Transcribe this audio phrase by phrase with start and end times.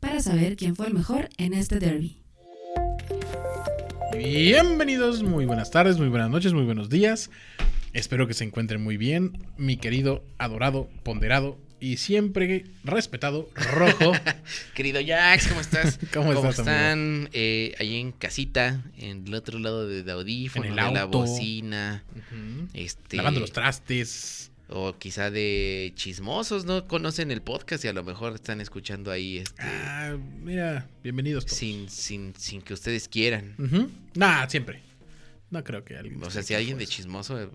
[0.00, 2.18] para saber quién fue el mejor en este derby.
[4.16, 7.30] Bienvenidos, muy buenas tardes, muy buenas noches, muy buenos días.
[7.92, 14.12] Espero que se encuentren muy bien, mi querido, adorado, ponderado y siempre respetado Rojo.
[14.74, 15.98] Querido Jax, ¿cómo estás?
[16.12, 17.28] ¿Cómo estás, están?
[17.32, 21.18] Eh, ahí en casita, en el otro lado de audífono, En el de la auto.
[21.18, 22.04] bocina,
[22.72, 24.50] este, Lavando los trastes.
[24.68, 29.38] O quizá de chismosos, no conocen el podcast y a lo mejor están escuchando ahí,
[29.38, 31.58] este, Ah, mira, bienvenidos todos.
[31.58, 33.54] sin, sin, sin que ustedes quieran.
[33.58, 33.90] Ujú.
[34.14, 34.82] Nah, siempre.
[35.50, 36.22] No creo que alguien.
[36.24, 37.48] O sea, si alguien de chismoso, eh,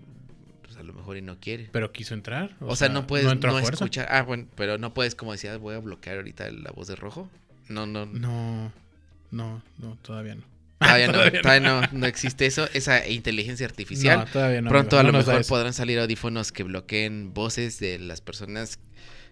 [0.62, 1.68] pues a lo mejor y no quiere.
[1.70, 2.56] Pero quiso entrar.
[2.60, 4.06] O, sea, no puedes no escuchar.
[4.10, 7.28] Ah, bueno, pero no puedes como decías, voy a bloquear ahorita la voz de rojo.
[7.68, 8.72] No, no, No,
[9.30, 10.51] no, no, todavía no.
[10.82, 11.42] Todavía, no, Todavía no.
[11.42, 14.20] todavía no, no existe eso, esa inteligencia artificial.
[14.20, 14.68] No, todavía no.
[14.70, 18.78] Pronto a lo mejor podrán salir audífonos que bloqueen voces de las personas.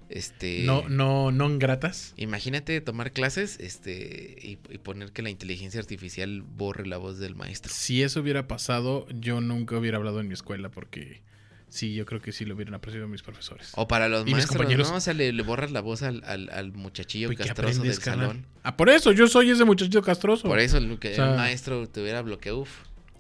[0.08, 0.64] Este.
[0.64, 2.14] No, no, no gratas.
[2.16, 7.36] Imagínate tomar clases este, y, y poner que la inteligencia artificial borre la voz del
[7.36, 7.72] maestro.
[7.72, 11.22] Si eso hubiera pasado, yo nunca hubiera hablado en mi escuela porque
[11.70, 13.72] sí, yo creo que sí lo hubieran apreciado mis profesores.
[13.76, 14.90] O para los ¿Y mis maestros, compañeros?
[14.90, 14.96] ¿no?
[14.96, 17.98] O sea, le, le borras la voz al, al, al muchachillo Pues, ¿qué castroso del
[17.98, 18.26] carnal?
[18.28, 18.46] salón.
[18.62, 20.46] Ah, por eso, yo soy ese muchachito castroso.
[20.48, 22.58] Por eso el, que O sea- el maestro te hubiera bloqueado.
[22.58, 22.70] Uf,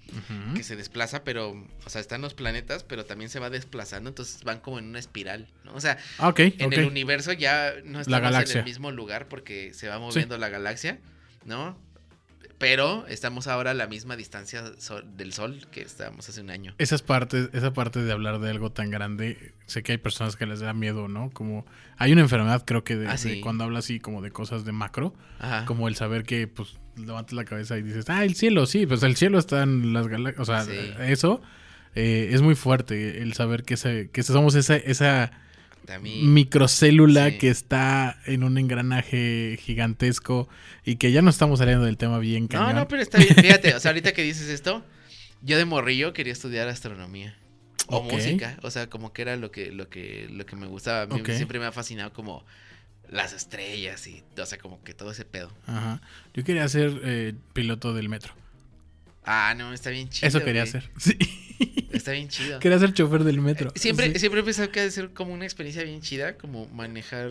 [0.54, 1.50] que se desplaza, pero,
[1.84, 4.98] o sea, están los planetas, pero también se va desplazando, entonces van como en una
[4.98, 5.74] espiral, ¿no?
[5.74, 9.88] O sea, Ah, en el universo ya no estamos en el mismo lugar porque se
[9.88, 10.98] va moviendo la galaxia,
[11.44, 11.78] ¿no?
[12.60, 16.74] Pero estamos ahora a la misma distancia sol- del Sol que estábamos hace un año.
[16.76, 20.44] Esas partes, esa parte de hablar de algo tan grande, sé que hay personas que
[20.44, 21.30] les da miedo, ¿no?
[21.30, 21.64] Como
[21.96, 24.72] hay una enfermedad, creo que de, Ah, de cuando habla así como de cosas de
[24.72, 25.64] macro, Ajá.
[25.64, 29.02] como el saber que pues levantas la cabeza y dices, ah, el cielo, sí, pues
[29.04, 30.72] el cielo está en las galaxias, o sea, Sí.
[31.00, 31.40] eso
[31.94, 35.32] eh, es muy fuerte, el saber que, ese, que somos esa, esa
[35.86, 36.32] También.
[36.32, 37.38] microcélula Sí.
[37.38, 40.48] que está en un engranaje gigantesco
[40.84, 42.74] y que ya no estamos saliendo del tema bien No, cañón.
[42.76, 43.34] no, pero está bien.
[43.34, 44.84] Fíjate, o sea, ahorita que dices esto,
[45.42, 47.36] yo de morrillo quería estudiar astronomía.
[47.92, 48.56] O música.
[48.62, 51.02] O sea, como que era lo que, lo que, lo que me gustaba.
[51.02, 52.44] A mí siempre me ha fascinado como
[53.08, 55.52] las estrellas y, o sea, como que todo ese pedo.
[55.66, 56.00] Ajá.
[56.32, 58.32] Yo quería ser eh, piloto del metro.
[59.24, 60.28] Ah, no, está bien chido.
[60.28, 60.68] Eso quería güey.
[60.68, 60.90] hacer.
[60.98, 61.16] Sí.
[61.92, 62.58] Está bien chido.
[62.60, 63.70] Quería ser chofer del metro.
[63.74, 64.18] Siempre, Sí.
[64.20, 67.30] siempre he pensado que ha de ser como una experiencia bien chida, como manejar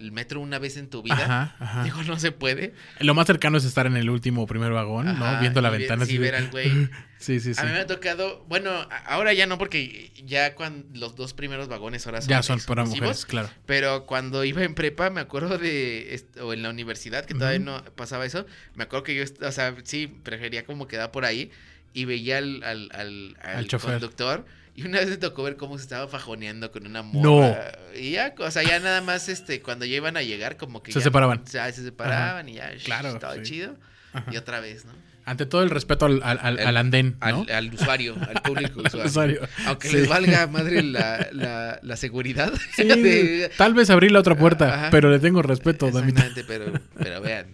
[0.00, 1.14] el metro una vez en tu vida.
[1.14, 1.84] Ajá, ajá.
[1.84, 2.74] Digo, no se puede.
[3.00, 5.40] Lo más cercano es estar en el último o primer vagón, Ajá, ¿no?
[5.40, 6.06] Viendo la ventana.
[6.06, 6.88] sí, ver al güey.
[7.18, 7.60] Sí, sí, sí.
[7.60, 8.70] A mí me ha tocado, bueno,
[9.06, 12.84] ahora ya no porque ya cuando los dos primeros vagones ahora son Ya son para
[12.84, 13.50] mujeres, claro.
[13.66, 17.84] Pero cuando iba en prepa, me acuerdo de, o en la universidad, que todavía no
[17.96, 21.50] pasaba eso, me acuerdo que yo, o sea, sí, prefería como quedar por ahí
[21.92, 23.92] y veía al, al, al, al Al chofer.
[23.92, 24.46] conductor.
[24.74, 27.72] Y una vez me tocó ver cómo se estaba fajoneando con una morra.
[27.94, 30.92] Y ya, o sea, ya nada más, este, cuando ya iban a llegar, como que
[30.92, 31.42] Se ya- separaban.
[31.44, 33.42] O sea, se separaban y ya, Claro, estaba sí.
[33.42, 33.76] chido.
[34.12, 34.30] Ajá.
[34.32, 34.92] Y otra vez, ¿no?
[35.26, 37.44] Ante todo el respeto al, al, al- El- al andén, ¿no?
[37.52, 39.06] Al, usuario, al público usuario.
[39.08, 39.40] usuario.
[39.66, 39.96] Aunque Sí.
[39.96, 42.52] les valga madre la, la, la seguridad.
[42.74, 44.90] Sí, de- tal vez abrí la otra puerta, Ajá.
[44.90, 46.22] pero le tengo respeto, Damita.
[46.26, 47.46] Exactamente, pero, pero vean.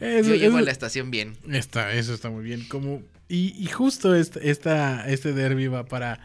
[0.00, 1.36] Eso- yo llego eso- a la estación bien.
[1.52, 2.66] Está, eso está muy bien.
[2.66, 6.18] Como, y, y justo este, esta, este derby va para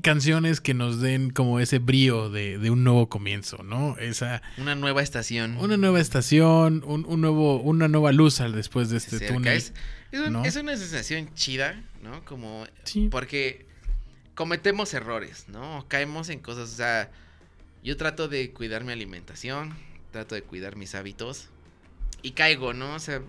[0.00, 3.96] canciones que nos den como ese brío de, de un nuevo comienzo, ¿no?
[3.98, 5.56] Esa, Una nueva estación.
[5.58, 9.56] una nueva estación, un, un nuevo, una nueva luz al después de este túnel.
[9.56, 9.72] Es,
[10.12, 10.44] es un- ¿no?
[10.44, 12.24] es una sensación chida, ¿no?
[12.24, 13.08] Como Sí.
[13.10, 13.66] porque
[14.34, 15.84] cometemos errores, ¿no?
[15.88, 17.10] Caemos en cosas, o sea,
[17.84, 19.74] yo trato de cuidar mi alimentación,
[20.12, 21.48] trato de cuidar mis hábitos
[22.22, 22.94] y caigo, ¿no?
[22.94, 23.20] O sea,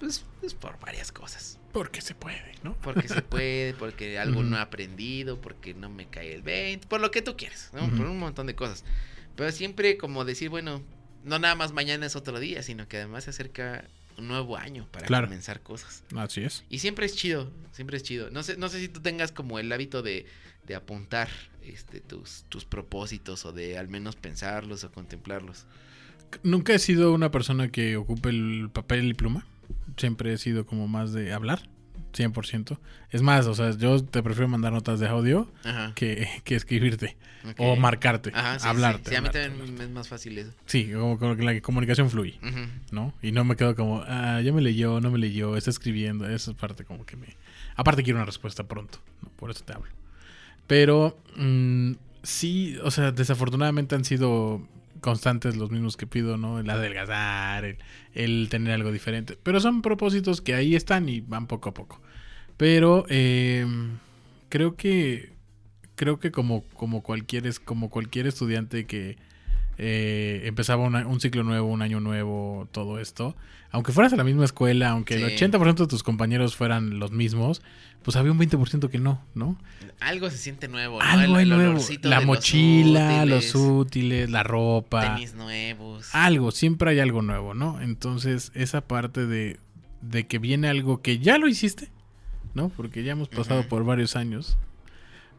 [0.00, 1.58] pues, pues por varias cosas.
[1.72, 2.74] Porque se puede, ¿no?
[2.82, 7.00] Porque se puede, porque algo no he aprendido, porque no me cae el 20, por
[7.00, 7.88] lo que tú quieras, ¿no?
[7.96, 8.84] Por un montón de cosas.
[9.36, 10.82] Pero siempre como decir, bueno,
[11.24, 13.84] no nada más mañana es otro día, sino que además se acerca
[14.18, 15.26] un nuevo año para Claro.
[15.28, 16.04] comenzar cosas.
[16.14, 16.64] Así es.
[16.68, 18.28] Y siempre es chido, siempre es chido.
[18.30, 20.26] No sé, no sé si tú tengas como el hábito de,
[20.66, 21.28] de apuntar
[21.62, 25.64] este, tus, tus propósitos o de al menos pensarlos o contemplarlos.
[26.42, 29.46] Nunca he sido una persona que ocupe el papel y pluma.
[29.96, 31.68] Siempre he sido como más de hablar,
[32.12, 32.78] 100%.
[33.10, 35.50] Es más, o sea, yo te prefiero mandar notas de audio
[35.94, 37.16] que, que escribirte
[37.58, 39.10] o marcarte, Ajá, sí, hablarte.
[39.10, 39.84] Sí, a mí hablarte, también hablarte.
[39.84, 40.52] es más fácil eso.
[40.66, 42.38] Sí, como, como que la comunicación fluye.
[42.90, 43.12] ¿no?
[43.22, 46.28] Y no me quedo como, ah, ya me leyó, no me leyó, está escribiendo.
[46.28, 47.36] Esa es parte como que me...
[47.74, 49.30] Aparte quiero una respuesta pronto, ¿no?
[49.30, 49.90] por eso te hablo.
[50.66, 51.92] Pero mm,
[52.22, 54.66] sí, o sea, desafortunadamente han sido
[55.02, 56.58] constantes los mismos que pido, ¿no?
[56.58, 57.76] El adelgazar, el,
[58.14, 59.36] el tener algo diferente.
[59.42, 62.00] Pero son propósitos que ahí están y van poco a poco.
[62.56, 63.66] Pero eh,
[64.48, 65.32] creo que
[65.94, 69.18] creo que como, como cualquier como cualquier estudiante que
[69.78, 73.34] eh, empezaba una- un ciclo nuevo, un año nuevo, todo esto,
[73.70, 75.36] aunque fueras a la misma escuela, aunque el Sí.
[75.36, 77.62] 80% de tus compañeros fueran los mismos,
[78.02, 79.56] pues había un 20% que no, ¿no?
[80.00, 81.04] Algo se siente nuevo, ¿no?
[81.08, 81.80] Algo El- el nuevo.
[82.02, 85.14] La los mochila, los útiles, la ropa.
[85.14, 86.14] Tenis nuevos.
[86.14, 87.80] Algo, siempre hay algo nuevo, ¿no?
[87.80, 89.58] Entonces, esa parte de,
[90.02, 91.88] de que viene algo que ya lo hiciste,
[92.54, 92.68] ¿no?
[92.70, 94.58] Porque ya hemos pasado por varios años.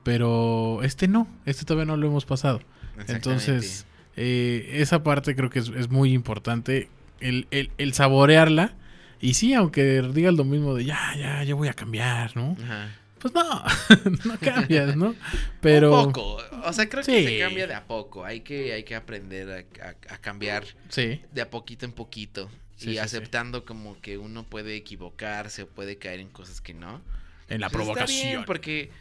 [0.03, 2.61] Pero este no, este todavía no lo hemos pasado.
[3.07, 6.89] Entonces, eh, esa parte creo que es, es muy importante.
[7.19, 8.73] El, el- el saborearla.
[9.21, 12.57] Y sí, aunque digas lo mismo de ya, ya, ya voy a cambiar, ¿no?
[12.63, 12.89] Ajá.
[13.19, 13.63] Pues no,
[14.25, 15.15] no cambias, ¿no?
[15.61, 15.97] Pero.
[16.03, 16.39] Un poco.
[16.65, 18.25] O sea, creo que se cambia de a poco.
[18.25, 19.49] Hay que, hay que aprender
[19.81, 22.49] a, a- a cambiar Sí, de a poquito en poquito.
[22.75, 27.01] Sí, y aceptando como que uno puede equivocarse o puede caer en cosas que no.
[27.47, 28.27] en la Pues está provocación.
[28.31, 28.91] bien, porque,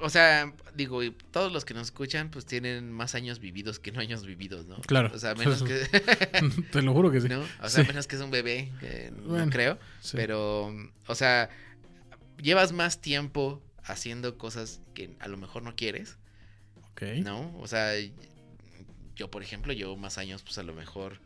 [0.00, 3.90] o sea, digo, y todos los que nos escuchan, pues tienen más años vividos que
[3.92, 4.76] no años vividos, ¿no?
[4.82, 5.10] Claro.
[5.14, 5.74] O sea, menos que.
[6.72, 7.28] Te lo juro que sí.
[7.28, 7.40] ¿no?
[7.62, 7.88] O sea, Sí.
[7.88, 9.78] menos que es un bebé, que Bueno, no creo.
[10.00, 10.16] Sí.
[10.16, 10.72] Pero,
[11.06, 11.48] o sea,
[12.40, 16.18] llevas más tiempo haciendo cosas que a lo mejor no quieres,
[16.92, 17.02] Ok.
[17.24, 17.56] ¿no?
[17.58, 17.92] O sea,
[19.16, 21.20] yo, por ejemplo, llevo más años, pues a lo mejor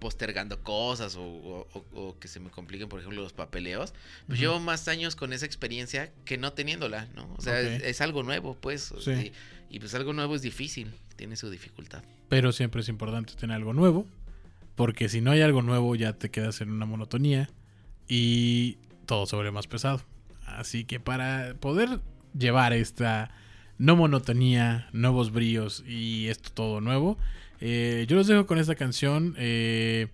[0.00, 3.92] postergando cosas o, o- o- que se me compliquen, por ejemplo, los papeleos.
[4.26, 4.48] Pues Ujú.
[4.48, 7.32] llevo más años con esa experiencia que no teniéndola, ¿no?
[7.38, 7.60] O sea, Ok.
[7.60, 8.92] es, es algo nuevo, pues.
[8.98, 9.10] Sí.
[9.70, 12.02] Y, y, pues algo nuevo es difícil, tiene su dificultad.
[12.28, 14.06] Pero siempre es importante tener algo nuevo.
[14.74, 17.50] Porque si no hay algo nuevo, ya te quedas en una monotonía.
[18.08, 20.00] Y todo se vuelve más pesado.
[20.46, 22.00] Así que para poder
[22.36, 23.30] llevar esta
[23.78, 27.18] no monotonía, nuevos bríos y esto todo nuevo,
[27.60, 29.34] eh, yo los dejo con esta canción.
[29.38, 30.08] eh,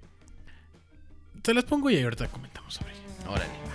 [1.42, 3.30] te las pongo y ahorita comentamos sobre ella.
[3.30, 3.65] Órale.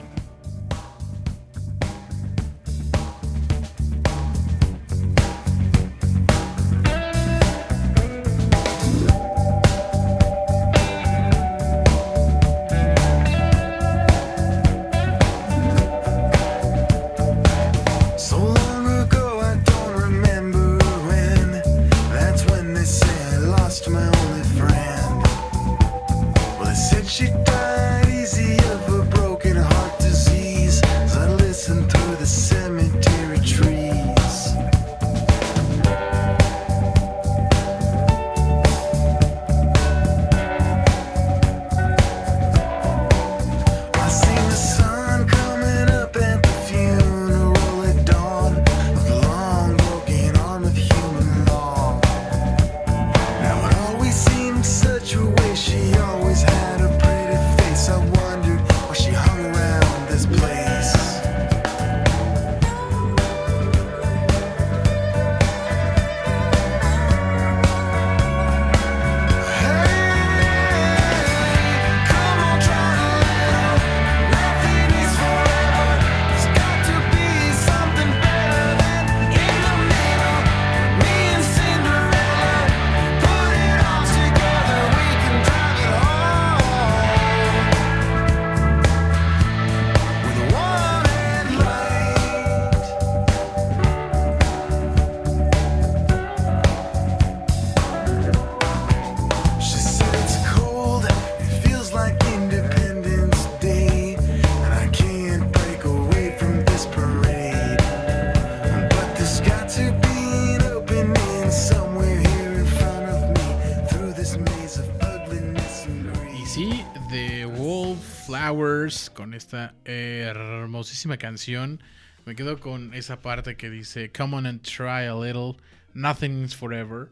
[118.32, 121.82] Flowers con esta hermosísima canción.
[122.26, 125.58] Me quedo con esa parte que dice, Come on and try a little,
[125.94, 127.10] nothing is forever.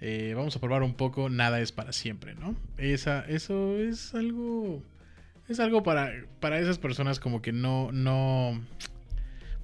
[0.00, 2.56] Eh, vamos a probar un poco, nada es para siempre, ¿no?
[2.78, 4.82] Esa, eso es algo...
[5.46, 6.10] Es algo para,
[6.40, 8.58] para esas personas como que no, no...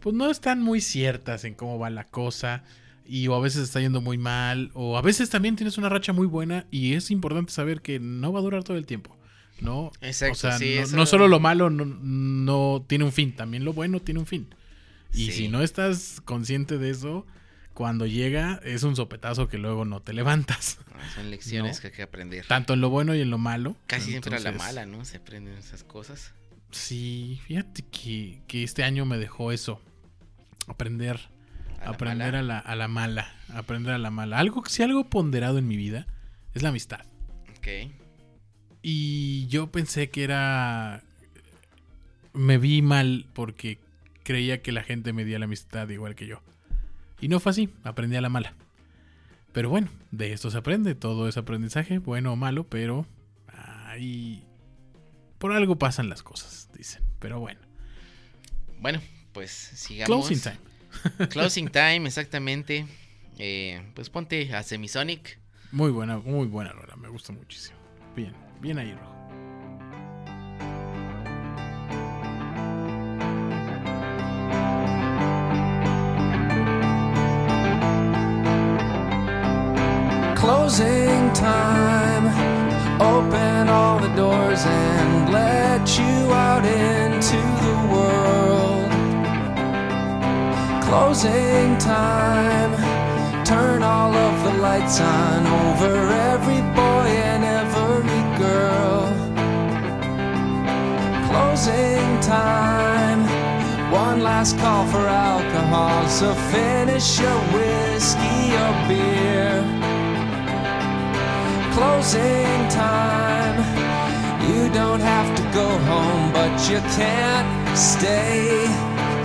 [0.00, 2.64] Pues no están muy ciertas en cómo va la cosa
[3.06, 6.12] y o a veces está yendo muy mal, o a veces también tienes una racha
[6.12, 9.16] muy buena y es importante saber que no va a durar todo el tiempo,
[9.60, 9.90] ¿no?
[10.00, 13.34] Exacto, o sea, sí, no, eso- no solo lo malo no, no tiene un fin,
[13.34, 14.54] también lo bueno tiene un fin.
[15.12, 15.32] Y Sí.
[15.32, 17.26] si no estás consciente de eso,
[17.74, 21.92] cuando llega es un sopetazo que luego no te levantas, Ah, Son lecciones que hay
[21.92, 22.44] que aprender.
[22.46, 23.76] tanto en lo bueno y en lo malo.
[23.86, 25.04] Casi siempre a la mala, ¿no?
[25.04, 26.32] Se aprenden esas cosas.
[26.72, 29.80] Sí, fíjate que, que este año me dejó eso,
[30.66, 31.18] aprender
[31.80, 32.38] A la aprender mala.
[32.38, 33.32] a la, a la mala.
[33.54, 34.38] Aprender a la mala.
[34.38, 36.06] Algo, si algo ponderado en mi vida
[36.54, 37.00] es la amistad.
[37.56, 37.68] Ok.
[38.82, 41.02] Y yo pensé que era.
[42.32, 43.78] Me vi mal porque
[44.22, 46.42] creía que la gente medía la amistad igual que yo.
[47.20, 48.54] Y no fue así, aprendí a la mala.
[49.52, 53.06] Pero bueno, de esto se aprende, todo es aprendizaje, bueno o malo, pero
[53.86, 54.44] ahí
[55.38, 57.02] por algo pasan las cosas, dicen.
[57.18, 57.60] Pero bueno,
[58.80, 59.00] Bueno,
[59.32, 60.28] pues sigamos.
[60.28, 61.28] closing time.
[61.30, 62.86] Closing time, exactamente.
[63.38, 65.38] Eh, pues ponte a Semisonic.
[65.72, 67.76] Muy buena, muy buena rola, me gusta muchísimo.
[68.16, 69.08] Bien, bien ahí, Rojo.
[80.34, 82.26] Closing time.
[83.00, 87.36] Open all the doors and let you out into
[87.66, 88.90] the world.
[90.82, 92.72] Closing time.
[93.44, 96.60] Turn all of the lights on over every
[101.58, 103.22] Closing time.
[103.90, 109.66] One last call for alcohol, so finish your whiskey or beer.
[111.74, 113.58] Closing time.
[114.48, 118.68] You don't have to go home, but you can't stay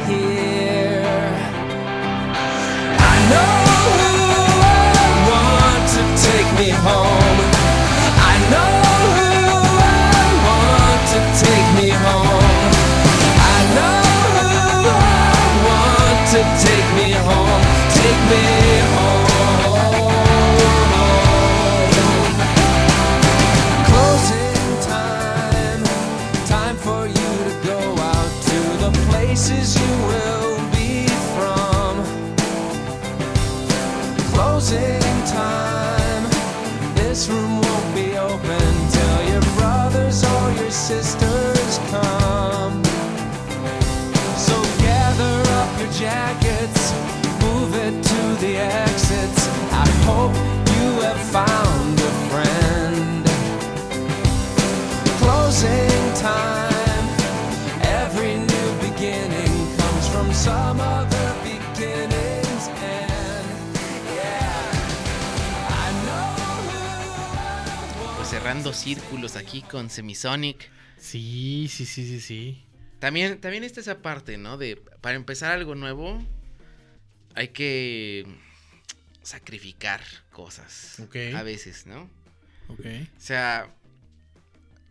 [0.10, 1.06] here.
[2.98, 3.54] I know
[4.00, 4.18] who
[4.74, 7.43] I want to take me home.
[29.34, 32.03] Places you will be from.
[34.34, 36.24] Closing time.
[36.96, 42.84] This room won't be open till your brothers or your sisters come.
[44.38, 46.43] So gather up your jackets,
[68.53, 70.69] cerrando círculos aquí con Semisonic.
[71.00, 72.63] Sí, sí, sí, sí, sí.
[73.00, 74.60] También, también está esa parte, ¿no?
[74.60, 76.24] De para empezar algo nuevo
[77.33, 78.27] hay que
[79.24, 81.00] sacrificar cosas.
[81.00, 81.15] Ok.
[81.36, 82.07] A veces, ¿no?
[82.67, 82.86] Ok.
[83.17, 83.74] O sea,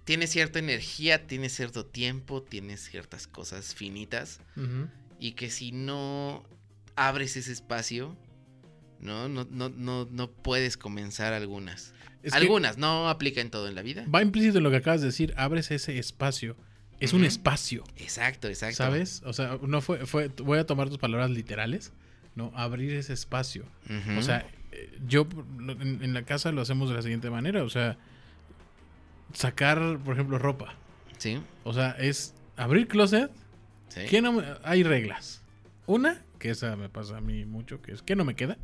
[0.04, 4.40] tiene cierta energía, tiene cierto tiempo, tiene ciertas cosas finitas.
[5.21, 6.42] Y que si no
[6.97, 8.16] abres ese espacio,
[8.99, 9.28] ¿no?
[9.28, 11.92] No, no, no, no puedes comenzar algunas.
[12.23, 14.05] Es algunas, no aplica en todo en la vida.
[14.12, 16.57] Va implícito en lo que acabas de decir, abres ese espacio.
[17.00, 18.76] Es un espacio, Exacto, exacto.
[18.76, 19.23] ¿sabes?
[19.25, 21.93] O sea, no fue, fue, voy a tomar tus palabras literales,
[22.37, 22.52] ¿no?
[22.55, 23.64] Abrir ese espacio.
[24.17, 25.26] O sea, eh, yo
[25.59, 27.99] en, en la casa lo hacemos de la siguiente manera, o sea,
[29.33, 30.75] sacar, por ejemplo, ropa.
[31.19, 33.31] sí, O sea, es abrir closet,
[33.88, 34.02] sí.
[34.09, 35.43] que no hay reglas.
[35.87, 38.59] Una, que esa me pasa a mí mucho, que es que no me queda.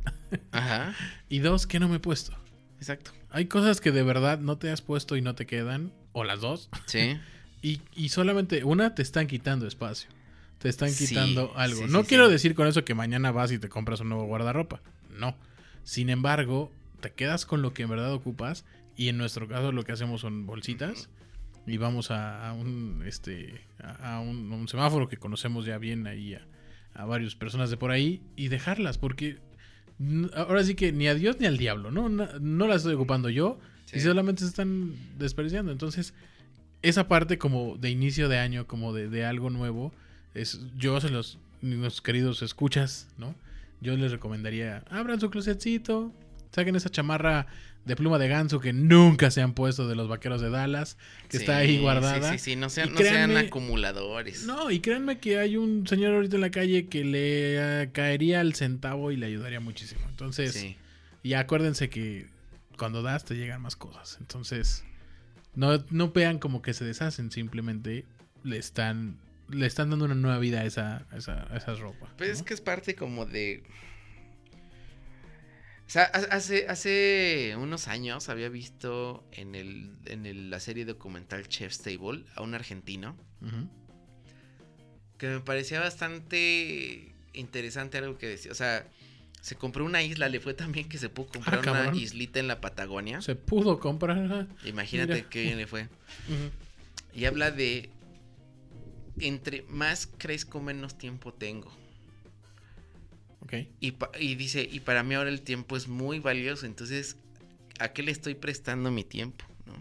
[0.51, 0.95] Ajá,
[1.29, 2.33] Y dos, que no me he puesto.
[2.77, 3.11] exacto.
[3.31, 6.41] Hay cosas que de verdad no te has puesto y no te quedan, o las
[6.41, 6.69] dos.
[6.85, 7.17] Sí,
[7.61, 10.09] Y, y solamente una te están quitando espacio.
[10.59, 11.85] Te están Sí, quitando algo.
[11.87, 14.25] sí, no sí, quiero decir con eso que mañana vas y te compras un nuevo
[14.27, 14.81] guardarropa.
[15.09, 15.35] No.
[15.83, 16.71] Sin embargo,
[17.01, 18.63] te quedas con lo que en verdad ocupas.
[18.95, 21.09] Y en nuestro caso lo que hacemos son bolsitas.
[21.67, 26.07] Y vamos a, a un este a, a un, un semáforo que conocemos ya bien
[26.07, 26.47] ahí a,
[26.93, 28.21] a varias personas de por ahí.
[28.37, 28.97] Y dejarlas.
[28.97, 29.37] Porque
[30.35, 31.91] ahora sí que ni a Dios ni al diablo.
[31.91, 33.59] No, no, no las estoy ocupando yo.
[33.85, 33.97] Sí.
[33.97, 35.71] Y solamente se están desperdiciando.
[35.71, 36.13] Entonces,
[36.81, 39.91] esa parte como de inicio de año, como de, de algo nuevo,
[40.33, 43.35] es, yo se los, mis queridos escuchas, ¿no?
[43.81, 46.13] Yo les recomendaría, abran su closetcito,
[46.51, 47.47] saquen esa chamarra
[47.85, 51.37] de pluma de ganso que nunca se han puesto de los vaqueros de Dallas, que
[51.37, 52.31] está ahí guardada.
[52.33, 52.93] Sí, sí, sí, no sean,
[53.33, 54.45] no acumuladores.
[54.45, 58.41] No, y créanme que hay un señor ahorita en la calle que le eh, caería
[58.41, 60.01] al centavo y le ayudaría muchísimo.
[60.09, 60.75] Entonces, Sí.
[61.23, 62.27] y acuérdense que
[62.77, 64.17] cuando das te llegan más cosas.
[64.19, 64.83] Entonces,
[65.55, 68.05] no, no vean como que se deshacen, simplemente
[68.43, 69.17] le están,
[69.49, 72.07] le están dando una nueva vida a esa, a esa, a esa ropa.
[72.17, 73.63] Pues es que es parte como de.
[75.89, 80.85] O sea, ha- hace, hace unos años había visto en, el, en el- la serie
[80.85, 83.67] documental Chef's Table a un argentino Ujú.
[85.17, 88.51] que me parecía bastante interesante algo que decía.
[88.51, 88.87] O sea,
[89.41, 91.95] se compró una isla, le fue tan bien que se pudo comprar Ah, una cabrón.
[91.95, 93.19] islita en la Patagonia.
[93.23, 94.47] Se pudo comprar.
[94.65, 95.29] Imagínate mira.
[95.29, 95.87] qué bien le fue.
[97.15, 97.89] Y habla de.
[99.19, 101.75] Entre más crezco, menos tiempo tengo.
[103.41, 103.53] Ok.
[103.79, 107.15] Y, pa- y dice, y para mí ahora el tiempo es muy valioso, entonces,
[107.79, 109.45] ¿a qué le estoy prestando mi tiempo?
[109.65, 109.73] ¿no?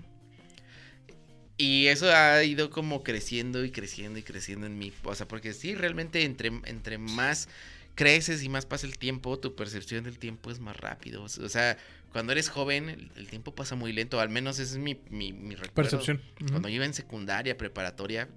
[1.57, 4.93] Y eso ha ido como creciendo y creciendo y creciendo en mí.
[5.03, 7.49] O sea, porque sí, realmente entre, entre más
[7.97, 11.25] creces y más pasa el tiempo, tu percepción del tiempo es más rápido.
[11.25, 11.77] O sea,
[12.13, 15.33] cuando eres joven, el, el tiempo pasa muy lento, al menos ese es mi, mi,
[15.33, 15.99] mi recuerdo.
[15.99, 16.23] Percepción.
[16.49, 18.29] Cuando yo iba en secundaria, preparatoria,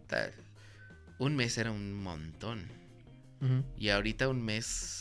[1.19, 2.65] un mes era un montón.
[3.77, 5.00] Y ahorita un mes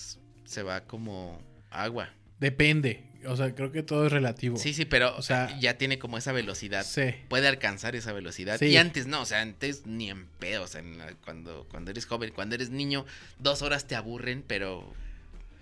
[0.51, 1.41] se va como
[1.71, 2.11] agua.
[2.41, 3.05] Depende.
[3.27, 4.57] O sea, creo que todo es relativo.
[4.57, 6.85] Sí, sí, pero O sea, ya tiene como esa velocidad.
[6.85, 7.15] Sí.
[7.29, 8.59] Puede alcanzar esa velocidad.
[8.59, 8.67] Sí.
[8.67, 10.63] Y antes no, o sea, antes ni en pedo.
[10.65, 13.05] O sea, la- cuando, cuando eres joven, cuando eres niño,
[13.39, 14.93] dos horas te aburren, pero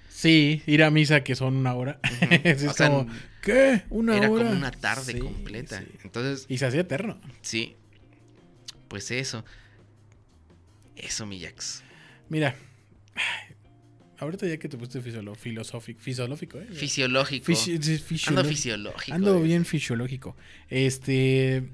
[0.08, 2.00] Sí, ir a misa que son una hora.
[2.44, 3.08] Es O sea, como,
[3.42, 3.82] ¿qué?
[3.90, 4.44] ¿Una era hora?
[4.44, 5.82] como una tarde Sí, completa.
[6.04, 7.20] Entonces, Y se hacía eterno.
[7.42, 7.76] sí.
[8.88, 9.44] Pues eso.
[10.96, 11.82] Eso, mi Jax.
[12.30, 12.54] Mira,
[14.18, 15.00] ahorita ya que te pusiste
[15.36, 16.66] filosófico, fisiológico, ¿eh?
[16.72, 17.46] Fisiológico.
[17.46, 18.48] Fisi- Ando fisiológico.
[18.48, 19.14] fisiológico.
[19.14, 20.36] Ando bien fisiológico.
[20.68, 21.68] Este,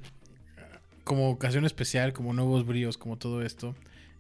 [1.05, 3.75] como ocasión especial, como nuevos bríos, como todo esto.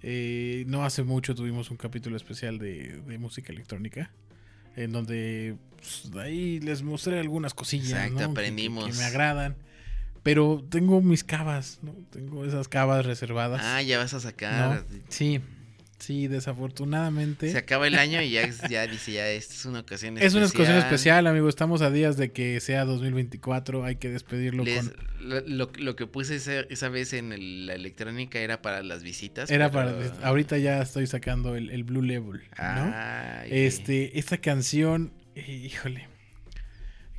[0.07, 4.11] eh, no hace mucho tuvimos un capítulo especial de, de música electrónica.
[4.77, 7.91] En donde pues, ahí les mostré algunas cosillas.
[7.91, 8.19] Exacto, ¿no?
[8.19, 8.85] que- que- aprendimos.
[8.87, 9.57] Que, me agradan.
[10.23, 11.95] Pero tengo mis cavas, ¿no?
[12.11, 13.61] Tengo esas cavas reservadas.
[13.65, 14.83] Ah, ya vas a sacar.
[14.91, 14.97] ¿no?
[15.09, 15.41] Sí,
[15.99, 17.51] sí, desafortunadamente.
[17.51, 20.47] Se acaba el año y ya, ya dice, ya, esta es una ocasión Es una
[20.47, 21.49] ocasión especial, amigo.
[21.49, 23.85] Estamos a días de que sea 2024.
[23.85, 24.95] Hay que despedirlo Les- con.
[25.47, 29.51] lo, que puse esa, esa vez en el- la electrónica era para las visitas.
[29.51, 30.27] Era pero- para.
[30.29, 32.93] Ahorita ya estoy sacando el, el Blue Level, ¿no?
[32.95, 36.09] Ay, Este, esta canción, híjole.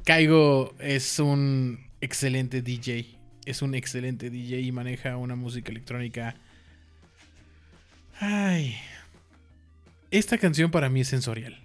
[0.03, 3.17] Caigo es un excelente DJ.
[3.45, 6.35] Es un excelente DJ y maneja una música electrónica.
[8.19, 8.75] Ay.
[10.11, 11.61] Esta canción para mí es sensorial.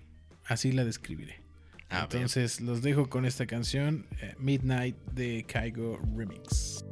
[0.46, 1.40] Así la describiré.
[1.88, 2.16] a ver.
[2.16, 6.84] Entonces los dejo con esta canción, eh, Midnight de Kaigo Remix.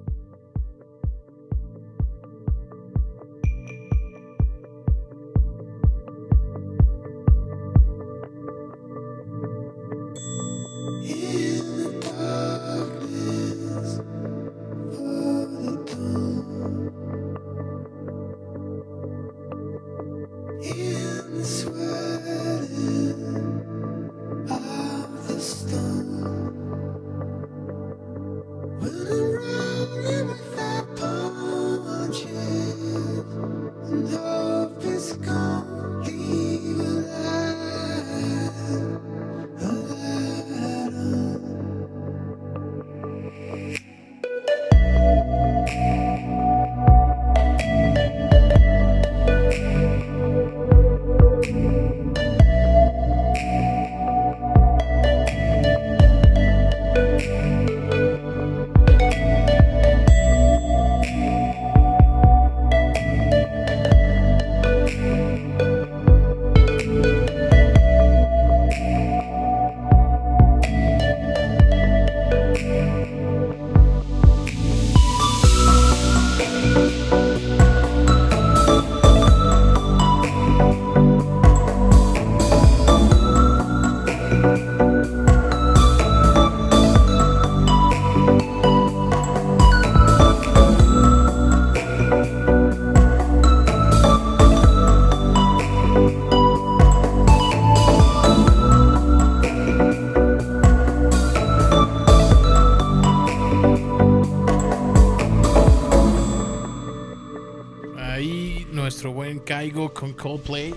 [109.52, 110.74] Caigo con Coldplay,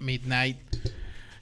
[0.00, 0.58] Midnight.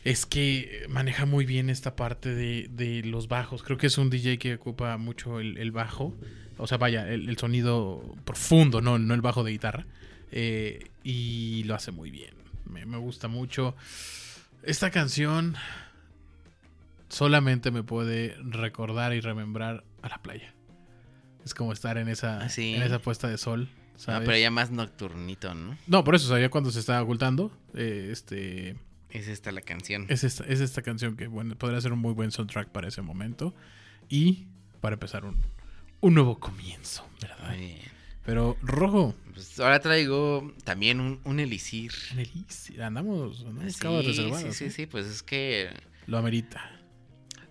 [0.05, 3.63] Es que maneja muy bien esta parte de, de los bajos.
[3.63, 6.15] Creo que es un DJ que ocupa mucho el, el bajo.
[6.59, 9.87] O sea, vaya, el, el sonido profundo, no, no el bajo de guitarra.
[10.31, 12.35] Eh, y lo hace muy bien.
[12.67, 13.75] Me, me gusta mucho.
[14.63, 15.57] Esta canción
[17.09, 20.53] solamente me puede recordar y remembrar a la playa.
[21.43, 22.75] Es como estar en esa, Ah, sí.
[22.75, 23.69] en esa puesta de sol.
[24.07, 25.77] Ah, pero ya más nocturnito, ¿no?
[25.87, 28.77] No, por eso, o sea, ya cuando se está ocultando, eh, este,
[29.11, 30.07] Es esta la canción.
[30.09, 33.03] es esta, es esta canción que bueno, podría ser un muy buen soundtrack para ese
[33.03, 33.55] momento
[34.09, 34.47] y
[34.81, 35.37] para empezar un,
[36.01, 37.49] un nuevo comienzo, ¿verdad?
[37.51, 37.97] Muy bien.
[38.25, 41.93] Pero Rojo, Pues ahora traigo también un, un elixir.
[42.11, 44.71] Annelies, andamos, andamos Sí, sí, ¿eh?
[44.71, 45.71] sí, pues es que...
[46.07, 46.73] Lo amerita.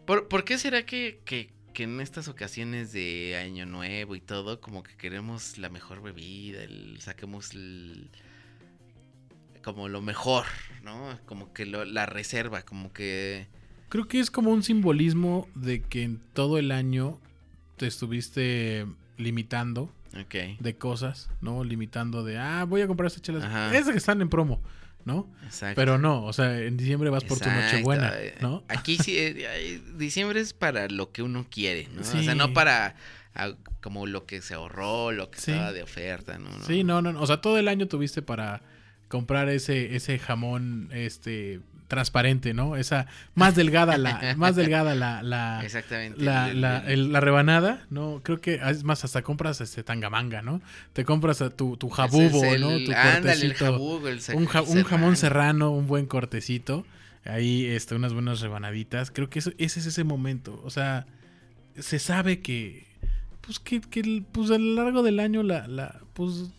[0.06, 4.60] ¿Por, por qué será que, que, que en estas ocasiones de Año Nuevo y todo,
[4.60, 8.10] como que queremos la mejor bebida, el, saquemos el-
[9.64, 10.46] como lo mejor,
[10.84, 11.20] ¿no?
[11.26, 13.48] Como que lo- la reserva, como que...
[13.90, 17.20] Creo que es como un simbolismo de que en todo el año
[17.78, 18.86] te estuviste
[19.18, 19.92] limitando
[20.60, 21.64] de cosas, ¿no?
[21.64, 23.44] Limitando de, ah, voy a comprar estas chelas.
[23.74, 24.62] Esas que están en promo,
[25.06, 25.32] ¿no?
[25.44, 25.76] Exacto.
[25.76, 28.64] Pero no, o sea, en diciembre vas por tu Nochebuena, ¿no?
[28.68, 32.02] Aquí sí, eh, diciembre es para lo que uno quiere, ¿no?
[32.02, 32.96] O sea, no para
[33.36, 35.52] ah, como lo que se ahorró, lo que Sí.
[35.52, 36.50] estaba de oferta, ¿no?
[36.66, 37.22] Sí, no, no, no.
[37.22, 38.62] O sea, todo el año tuviste para
[39.08, 42.76] comprar ese, ese jamón, este, transparente, ¿no?
[42.76, 46.22] Esa más delgada la, más delgada la, la, Exactamente.
[46.24, 48.22] la, la, el- el- la rebanada, ¿no?
[48.24, 50.62] Creo que es más, hasta compras este tangamanga, ¿no?
[50.94, 52.70] Te compras a tu, tu jabubo, ¿no?
[52.84, 56.86] Tu ándale, el jabugo, el un, ja- un jamón serrano, un buen cortecito.
[57.24, 59.10] Ahí, este, unas buenas rebanaditas.
[59.10, 60.62] Creo que eso- ese es ese momento.
[60.64, 61.08] O sea,
[61.80, 62.86] se sabe que,
[63.42, 66.52] pues, que, que pues, a lo largo del año, la, la, pues,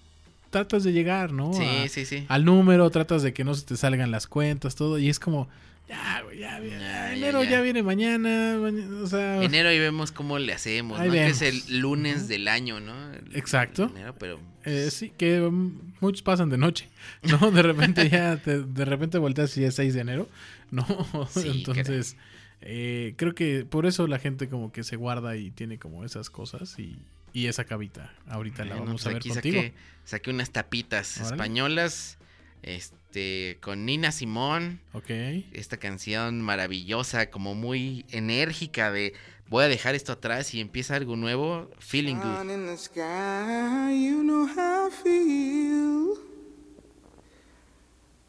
[0.56, 1.52] tratas de llegar, ¿no?
[1.52, 2.24] Sí, A- sí, sí.
[2.28, 4.98] Al número, tratas de que no se te salgan las cuentas, todo.
[4.98, 5.48] Y es como,
[5.88, 7.60] ya, güey, ya, viene- Ya, ya, enero ya, ya.
[7.60, 9.42] viene mañana, mañana, o sea...
[9.42, 11.14] Enero ahí vemos cómo le hacemos, Ahí ¿no?
[11.14, 12.94] Que es el lunes del año, ¿no?
[13.12, 13.90] El- Exacto.
[13.94, 16.88] enero, pero Eh, sí, que mm, muchos pasan de noche,
[17.22, 17.50] ¿no?
[17.50, 20.28] De repente ya, te- de repente volteas y es 6 de enero,
[20.70, 20.84] ¿no?
[21.30, 22.16] Sí, Entonces,
[22.62, 26.30] eh, creo que por eso la gente como que se guarda y tiene como esas
[26.30, 26.96] cosas y,
[27.36, 28.14] y esa cabita.
[28.28, 29.60] Ahorita la vamos pues a ver aquí contigo.
[29.60, 31.34] saqué, saqué unas tapitas Órale.
[31.34, 32.16] españolas,
[32.62, 35.10] este, con Nina Simón, Ok.
[35.52, 39.12] esta canción maravillosa, como muy enérgica de
[39.48, 42.50] voy a dejar esto atrás y empieza algo nuevo, Feeling Good.
[42.50, 46.14] In the sky, you know how I feel.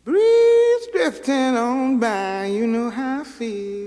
[0.03, 3.86] Breeze drifting on by, you know how I feel.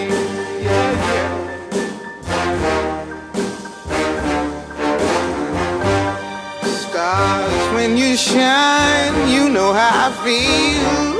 [7.21, 11.13] Stars, when you shine, you know how I feel.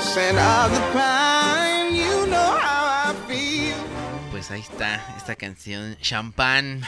[0.00, 3.74] Scent of the pine, you know how I feel.
[4.30, 6.82] Pues ahí está, esta canción, Champán,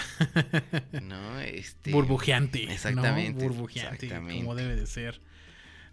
[1.02, 1.40] ¿no?
[1.40, 2.66] Este, Burbujeante.
[2.66, 2.72] ¿no?
[2.72, 4.40] Exactamente, Burbujeante, exactamente.
[4.44, 5.20] como debe de ser.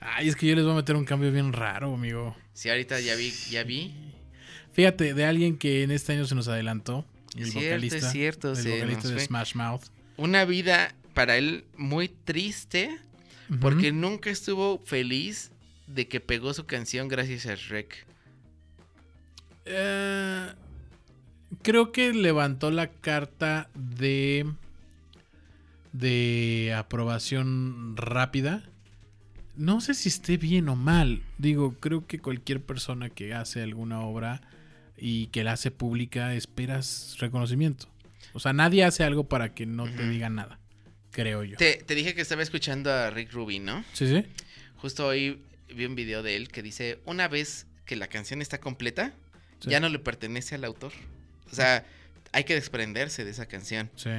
[0.01, 2.35] Ay, es que yo les voy a meter un cambio bien raro, amigo.
[2.53, 3.91] Sí, ahorita ya vi, ya vi.
[4.73, 7.05] Fíjate, de alguien que en este año se nos adelantó.
[7.35, 7.97] El Es cierto, vocalista.
[7.97, 9.25] es cierto, El vocalista de fue.
[9.25, 9.85] Smash Mouth.
[10.21, 12.95] Una vida para él muy triste.
[13.59, 15.51] Porque nunca estuvo feliz
[15.87, 18.05] de que pegó su canción gracias a Shrek.
[19.65, 20.53] Eh,
[21.61, 24.45] creo que levantó la carta de
[25.91, 28.63] de aprobación rápida.
[29.57, 31.21] No sé si esté bien o mal.
[31.37, 34.41] Digo, creo que cualquier persona que hace alguna obra
[34.97, 37.87] y que la hace pública esperas reconocimiento.
[38.33, 40.09] O sea, nadie hace algo para que no te Ujú.
[40.11, 40.59] digan nada,
[41.11, 41.57] creo yo.
[41.57, 43.83] Te, te dije que estaba escuchando a Rick Rubin, ¿no?
[43.93, 44.25] Sí, sí.
[44.77, 45.41] Justo hoy
[45.73, 49.13] vi un video de él que dice, una vez que la canción está completa,
[49.59, 49.69] Sí.
[49.69, 50.91] ya no le pertenece al autor.
[51.51, 51.85] O sea,
[52.31, 53.91] hay que desprenderse de esa canción.
[53.95, 54.09] Sí.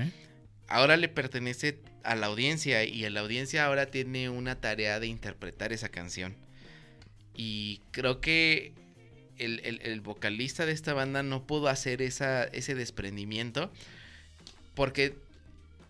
[0.68, 5.72] Ahora le pertenece a la audiencia y la audiencia ahora tiene una tarea de interpretar
[5.72, 6.36] esa canción.
[7.34, 8.72] Y creo que
[9.38, 13.70] el, el- el vocalista de esta banda no pudo hacer esa, ese desprendimiento
[14.74, 15.14] porque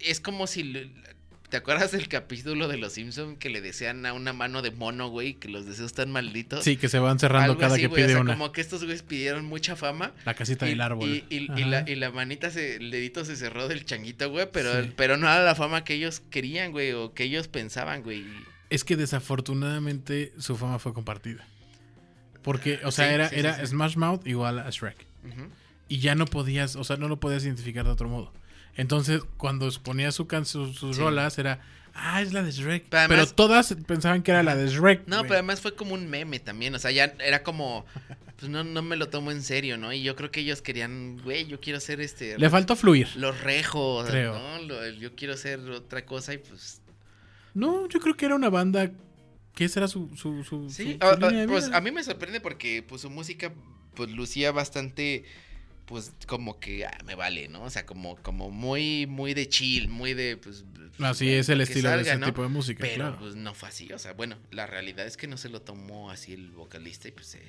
[0.01, 0.91] es como si...
[1.49, 5.09] ¿Te acuerdas del capítulo de Los Simpson que le desean a una mano de mono,
[5.11, 6.65] güey, que los deseos están malditos?
[6.65, 8.33] Sí, que se van cerrando Algo cada así, que güey, o pide sea, una.
[8.33, 10.13] como que estos güeyes pidieron mucha fama.
[10.25, 11.07] La casita Y, del árbol.
[11.11, 11.67] y- y- y Ajá.
[11.67, 14.93] la, y la manita, se, el dedito se cerró del changuito, güey, pero, Sí.
[14.97, 18.25] pero no era la fama que ellos querían, güey, o que ellos pensaban, güey.
[18.71, 21.47] Es que desafortunadamente su fama fue compartida.
[22.43, 23.67] Porque, o sea, Sí, era, sí, era sí.
[23.69, 25.07] Smash Mouth igual a Shrek.
[25.89, 28.33] Y ya no podías, o sea, no lo podías identificar de otro modo.
[28.77, 31.61] Entonces, cuando ponía su can- sus, sus rolas, era,
[31.95, 32.87] ah, es la de Shrek.
[32.89, 35.07] Pero todas pensaban que era la de Shrek.
[35.07, 37.85] No, pero además fue como un meme también, o sea, ya era como,
[38.39, 39.93] pues no, no me lo tomo en serio, ¿no?
[39.93, 42.39] Y yo creo que ellos querían, güey, yo quiero ser este...
[42.39, 43.09] Le faltó fluir.
[43.17, 44.33] Los rejos, Creo.
[44.39, 44.63] ¿no?
[44.63, 46.81] Lo- yo quiero ser otra cosa y pues...
[47.55, 48.91] No, yo creo que era una banda
[49.55, 51.77] que esa era su, su, su, Sí, su- ah, su ah, línea de pues vida.
[51.77, 53.53] a mí me sorprende porque pues su música
[53.95, 55.25] pues lucía bastante
[55.87, 57.63] pues como que ah, me vale, ¿no?
[57.65, 60.65] O sea, como como muy muy de chill, muy de pues
[61.01, 62.27] Así es el estilo de ese ¿no?
[62.27, 63.17] tipo de música, Pero claro.
[63.19, 66.11] pues no fue así, o sea, bueno, la realidad es que no se lo tomó
[66.11, 67.43] así el vocalista y pues eh,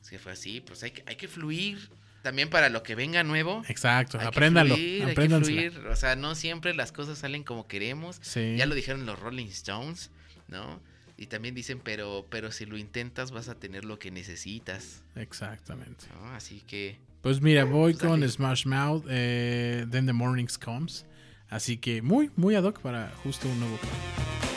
[0.00, 1.90] Sí, fue así, pues hay que hay que fluir
[2.22, 3.62] también para lo que venga nuevo.
[3.68, 4.16] exacto.
[4.18, 4.74] Hay que Apréndanlo.
[4.74, 8.18] fluir, hay que fluir, o sea, no siempre las cosas salen como queremos.
[8.22, 8.54] Sí.
[8.56, 10.10] Ya lo dijeron los Rolling Stones,
[10.48, 10.80] ¿no?
[11.18, 16.06] Y también dicen, pero, pero si lo intentas vas a tener lo que necesitas, Exactamente.
[16.14, 16.26] ¿no?
[16.34, 18.20] Así que, Pues mira, voy Pues dale.
[18.20, 21.06] con Smash Mouth, eh, Then the Mornings Comes.
[21.48, 24.55] Así que muy, muy ad hoc para justo un nuevo plan.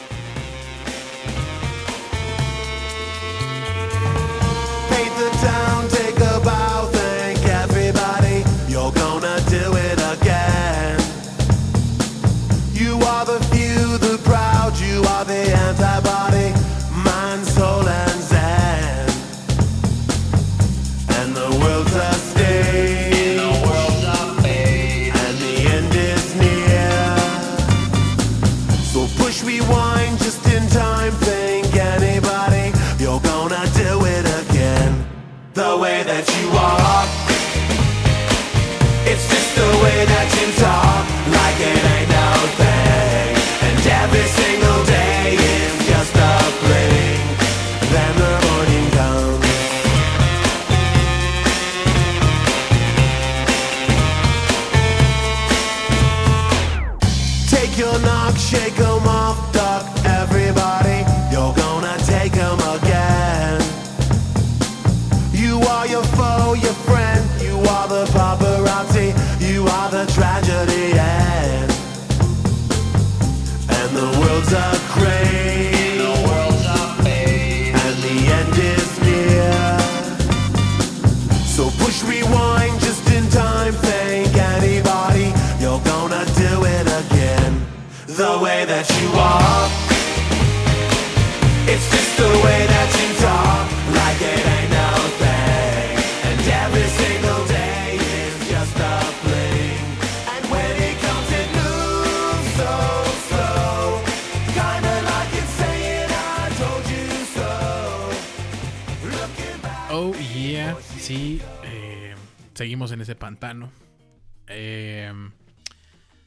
[114.47, 115.11] Eh,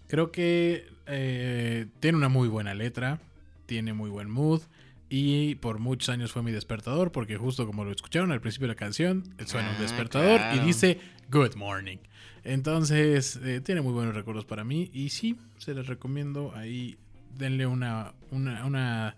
[0.09, 3.19] creo que eh, tiene una muy buena letra,
[3.67, 4.63] tiene muy buen mood.
[5.09, 8.75] Y por muchos años fue mi despertador, porque justo como lo escucharon al principio de
[8.75, 10.99] la canción, suena un Ah, despertador y dice
[11.31, 11.99] Good Morning.
[12.45, 14.91] Entonces, eh, tiene muy buenos recuerdos para mí.
[14.95, 16.97] Y sí, se les recomiendo ahí,
[17.37, 19.17] denle una, una, una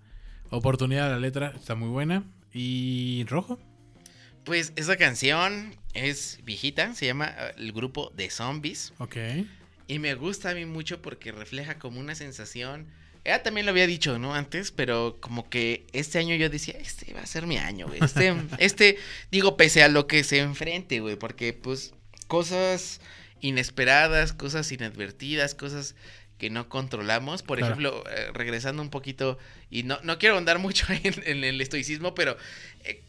[0.51, 2.25] oportunidad a la letra, está muy buena.
[2.53, 3.59] Y rojo,
[4.45, 8.92] pues esa canción es viejita, se llama eh, el grupo de Zombies.
[8.98, 9.16] ok.
[9.87, 12.87] Y me gusta a mí mucho porque refleja como una sensación
[13.24, 14.35] ella también lo había dicho, ¿no?
[14.35, 18.04] Antes, pero como que este año yo decía, este va a ser mi año, güey.
[18.04, 18.98] Este, este,
[19.30, 21.94] digo, pese a lo que se enfrente, güey, porque pues
[22.26, 23.00] cosas
[23.40, 25.94] inesperadas, cosas inadvertidas, cosas
[26.37, 27.42] que no controlamos.
[27.42, 27.72] Por Claro.
[27.72, 29.38] ejemplo, eh, regresando un poquito,
[29.70, 32.37] y no, no quiero andar mucho en, en el estoicismo, pero
[32.85, 33.02] eh,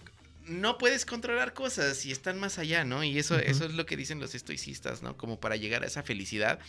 [0.48, 3.04] no puedes controlar cosas y están más allá, ¿no?
[3.04, 5.18] Y eso, eso es lo que dicen los estoicistas, ¿no?
[5.18, 6.60] Como para llegar a esa felicidad,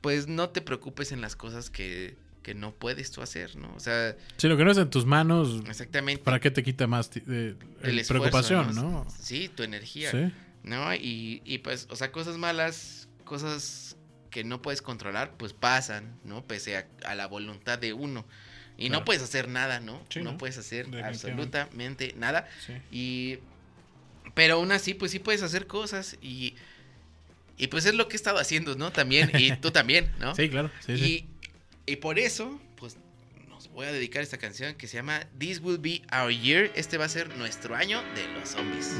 [0.00, 3.74] pues no te preocupes en las cosas que, que no puedes tú hacer, ¿no?
[3.74, 6.22] O sea, Si lo que no es en tus manos, exactamente.
[6.22, 9.06] ¿para qué te quita más el eh, esfuerzo, preocupación, no?
[9.18, 10.10] Sí, tu energía.
[10.10, 10.32] Sí.
[10.64, 10.94] ¿no?
[10.94, 13.96] Y, y pues, o sea, cosas malas, cosas
[14.30, 16.44] que no puedes controlar, pues pasan, ¿no?
[16.44, 18.26] Pese a, a la voluntad de uno.
[18.76, 19.00] Y Claro.
[19.00, 20.02] no puedes hacer nada, ¿no?
[20.08, 20.38] Sí, no, ¿no?
[20.38, 22.48] puedes hacer absolutamente nada.
[22.66, 22.72] sí.
[22.90, 23.38] Y.
[24.34, 26.16] Pero aún así, pues sí puedes hacer cosas.
[26.20, 26.54] Y.
[27.56, 28.90] Y pues es lo que he estado haciendo, ¿no?
[28.90, 29.30] También.
[29.38, 30.34] Y tú también, ¿no?
[30.34, 30.70] Sí, claro.
[30.84, 31.28] Sí, sí.
[31.86, 32.96] Y, y por eso, pues
[33.48, 36.72] nos voy a dedicar esta canción que se llama This Will Be Our Year.
[36.74, 38.96] Este va a ser nuestro año de los zombies.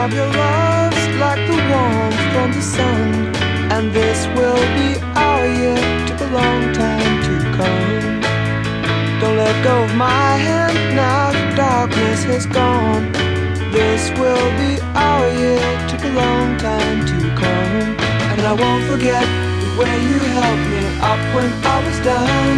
[0.00, 3.34] Of your love's like the warmth from the sun.
[3.74, 5.80] And this will be our year.
[6.08, 8.20] Took a long time to come.
[9.20, 11.32] Don't let go of my hand now.
[11.32, 13.12] The darkness has gone.
[13.72, 15.62] This will be our year.
[15.90, 17.76] Took a long time to come.
[18.32, 19.24] And I won't forget
[19.62, 22.52] the way you helped me up when I was down.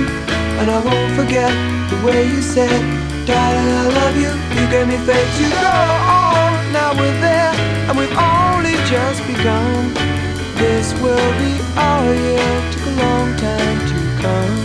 [0.61, 1.52] And I won't forget
[1.90, 2.80] the way you said,
[3.26, 4.32] Darling, I love you.
[4.56, 5.76] You gave me faith to go
[6.20, 6.50] on.
[6.72, 7.52] Now we're there,
[7.88, 8.41] and we've only
[8.92, 9.94] just begun.
[10.61, 11.52] This will be
[11.88, 12.52] our year.
[12.72, 14.57] Took a long time to come.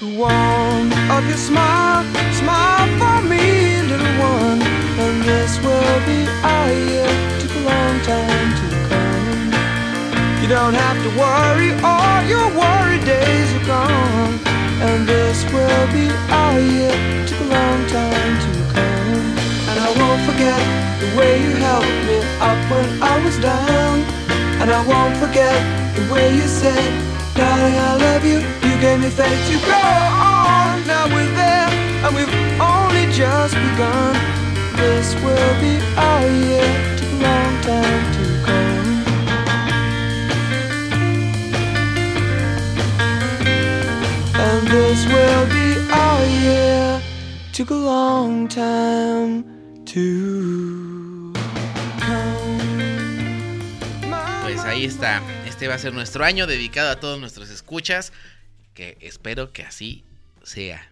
[0.00, 2.04] The warmth of your smile,
[2.40, 3.46] smile for me,
[3.90, 4.60] little one.
[5.04, 6.20] And this will be
[6.52, 7.10] our year.
[7.40, 9.48] Took a long time to come.
[10.42, 12.79] You don't have to worry, all your worry
[13.10, 14.34] days are gone.
[14.86, 16.06] And this will be
[16.40, 16.94] our year.
[17.28, 19.24] Took a long time to come.
[19.70, 20.60] And I won't forget
[21.02, 22.18] the way you helped me
[22.48, 23.96] up when I was down.
[24.60, 25.58] And I won't forget
[25.96, 26.90] the way you said,
[27.34, 28.38] Darling, I love you.
[28.66, 29.82] You gave me faith to go
[30.36, 30.74] on.
[30.86, 31.70] Now we're there,
[32.04, 34.14] and we've only just begun.
[34.80, 35.74] This will be
[36.08, 36.68] our year.
[36.98, 38.29] Took a long time to
[44.70, 47.00] this will be our year.
[47.52, 49.44] Took a long time
[49.86, 51.32] to
[52.00, 52.82] come.
[54.42, 55.22] Pues ahí está.
[55.46, 58.12] Este va a ser nuestro año dedicado a todos nuestros escuchas.
[58.74, 60.04] Que espero que así
[60.42, 60.88] sea.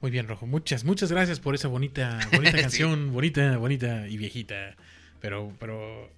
[0.00, 0.46] Muy bien, Rojo.
[0.46, 2.62] Muchas, muchas gracias por esa bonita, bonita Sí.
[2.62, 3.12] canción.
[3.12, 4.76] Bonita, bonita y viejita.
[5.20, 6.10] Pero, pero,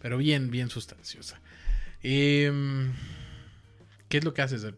[0.00, 1.40] pero bien, bien sustanciosa.
[2.02, 2.92] Em,
[4.08, 4.76] ¿Qué es lo que haces el-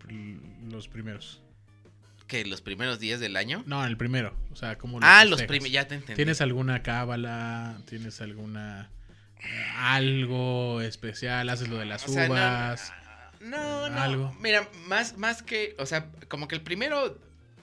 [0.70, 1.40] los primeros?
[2.26, 3.62] Que los primeros días del año.
[3.66, 4.34] No, el primero.
[4.50, 5.70] O sea, ¿cómo lo Ah, los primeros.
[5.72, 6.16] Ya te entendí.
[6.16, 7.78] ¿Tienes alguna cábala?
[7.88, 8.90] ¿Tienes alguna
[9.38, 11.48] eh, algo especial?
[11.50, 12.92] ¿Haces lo de las O sea, no- uvas?
[13.40, 14.00] No, no.
[14.02, 14.36] Algo.
[14.40, 15.76] Mira, más, más que.
[15.78, 17.18] O sea, como que el primero.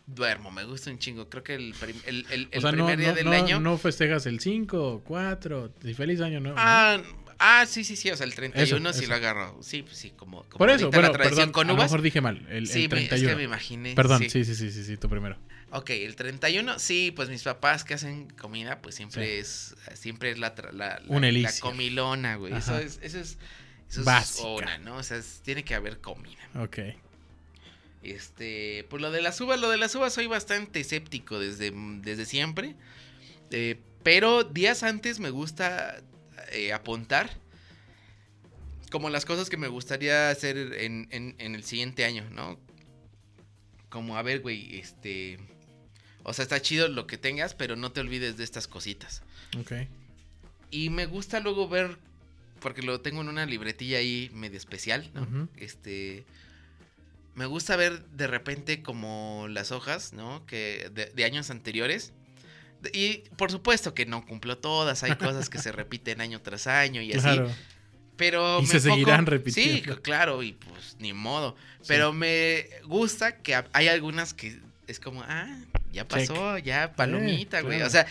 [0.06, 1.30] Duermo, me gusta un chingo.
[1.30, 3.32] Creo que el, prim- el, el- el o sea, no, primer día no, del no-
[3.32, 3.60] año.
[3.62, 6.58] no festejas el 5, 4, y feliz año nuevo.
[6.58, 6.62] ¿no?
[6.64, 7.02] Ah,
[7.44, 8.10] ah, sí, sí, sí.
[8.12, 9.10] O sea, el 31 Eso, sí eso.
[9.12, 9.58] lo agarro.
[9.62, 10.44] Sí, pues sí, como.
[10.44, 11.86] como Por eso, bueno, la tradición perdón, con a lo uvas.
[11.92, 13.30] mejor dije mal, el, sí, el es 31.
[13.30, 13.94] que me imaginé.
[13.96, 14.30] Perdón, sí.
[14.30, 14.46] sí.
[14.46, 15.38] sí, sí, sí, sí, tú primero.
[15.72, 19.40] Ok, el 31, sí, pues mis papás que hacen comida, pues siempre Sí.
[19.40, 22.54] es siempre es la, la, la, la comilona, güey.
[22.54, 23.38] Eso es, eso es,
[23.90, 24.48] eso es Básica.
[24.48, 24.98] una, ¿no?
[24.98, 26.38] O sea, es- tiene que haber comida.
[26.60, 26.78] Ok.
[28.04, 31.72] Este, pues lo de las uvas, lo de las uvas soy bastante escéptico desde,
[32.02, 32.76] desde siempre.
[33.52, 36.02] Eh, pero días antes me gusta
[36.52, 37.30] eh, apuntar
[38.92, 42.60] como las cosas que me gustaría hacer en, en- en el siguiente año, ¿no?
[43.90, 45.40] Como, a ver, güey, este...
[46.24, 49.24] O sea, está chido lo que tengas, pero no te olvides de estas cositas.
[49.60, 49.74] Ok.
[50.72, 51.98] Y me gusta luego ver,
[52.62, 55.50] porque lo tengo en una libretilla ahí medio especial, ¿no?
[55.58, 56.24] Este.
[57.36, 60.46] Me gusta ver de repente como las hojas, ¿no?
[60.46, 62.14] Que de, de años anteriores.
[62.92, 67.02] Y por supuesto que no cumplo todas, hay cosas que se repiten año tras año
[67.02, 67.22] y así.
[67.22, 67.50] Claro.
[68.18, 69.94] Pero Y me se enfoco- seguirán repitiendo.
[69.96, 71.56] Sí, claro, y pues ni modo.
[71.82, 71.86] Sí.
[71.88, 75.48] Pero me gusta que ha- hay algunas que es como, ah,
[75.92, 77.78] ya pasó, ya palomita, güey.
[77.78, 77.88] claro.
[77.88, 78.06] O sea,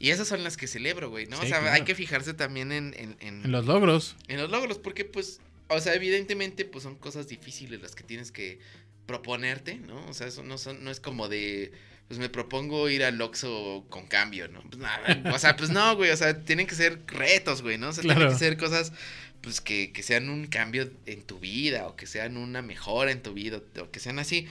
[0.00, 1.36] y esas son las que celebro, güey, ¿no?
[1.38, 4.16] Sí, o sea, hay que fijarse también en, en, en- En los logros.
[4.28, 8.32] en los logros, porque pues, o sea, evidentemente pues son cosas difíciles las que tienes
[8.32, 8.58] que,
[9.06, 10.04] proponerte, ¿no?
[10.06, 11.72] O sea, eso no, son, no es como de,
[12.08, 14.62] pues me propongo ir al Oxxo con cambio, ¿no?
[14.62, 17.88] Pues nada, o sea, pues no, güey, o sea, tienen que ser retos, güey, ¿no?
[17.88, 18.92] O sea, tienen que ser cosas,
[19.40, 23.22] pues que, que sean un cambio en tu vida, o que sean una mejora en
[23.22, 24.46] tu vida, o que sean así.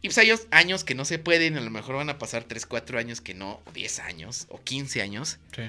[0.00, 2.44] Y pues hay os- años que no se pueden, a lo mejor van a pasar
[2.44, 5.38] 3, 4 años que no, o 10 años, o 15 años.
[5.54, 5.62] Sí.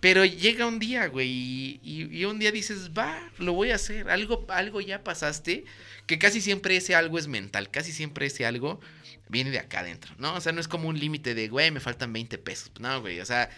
[0.00, 3.76] Pero llega un día, güey, y, y- y un día dices, va, lo voy a
[3.76, 4.08] hacer.
[4.10, 5.64] Algo, algo ya pasaste,
[6.06, 8.80] que casi siempre ese algo es mental, casi siempre ese algo
[9.28, 10.34] viene de acá adentro, ¿no?
[10.34, 12.70] O sea, no es como un límite de, güey, me faltan 20 pesos.
[12.80, 13.50] No, güey, o sea,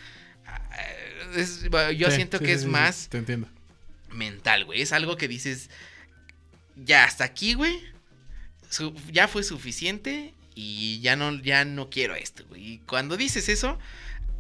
[0.46, 0.68] ah,
[1.36, 1.64] es-
[1.96, 3.48] yo Sí, siento sí, que sí, es más Te entiendo.
[4.10, 4.80] mental, güey.
[4.82, 5.70] Es algo que dices,
[6.76, 7.78] ya hasta aquí, güey.
[9.12, 12.72] ya fue suficiente y ya no, ya no quiero esto, güey.
[12.74, 13.78] Y cuando dices eso,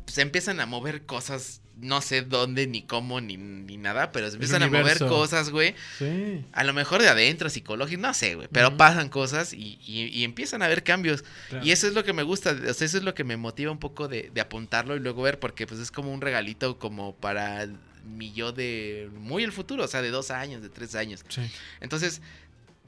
[0.04, 4.34] pues empiezan a mover cosas, no sé dónde, ni cómo, ni, ni nada, pero se
[4.34, 5.74] empiezan a mover cosas, güey.
[5.98, 6.44] Sí.
[6.52, 8.48] A lo mejor de adentro, psicológico, no sé, güey.
[8.50, 11.24] Pero pasan cosas y, y- y empiezan a haber cambios.
[11.48, 11.64] claro.
[11.64, 13.70] Y eso es lo que me gusta, o sea, eso es lo que me motiva
[13.70, 17.14] un poco de, de apuntarlo y luego ver, porque pues es como un regalito como
[17.14, 17.68] para
[18.04, 21.24] mi yo de muy el futuro, o sea, de dos años, de tres años.
[21.28, 21.42] Sí.
[21.80, 22.22] Entonces,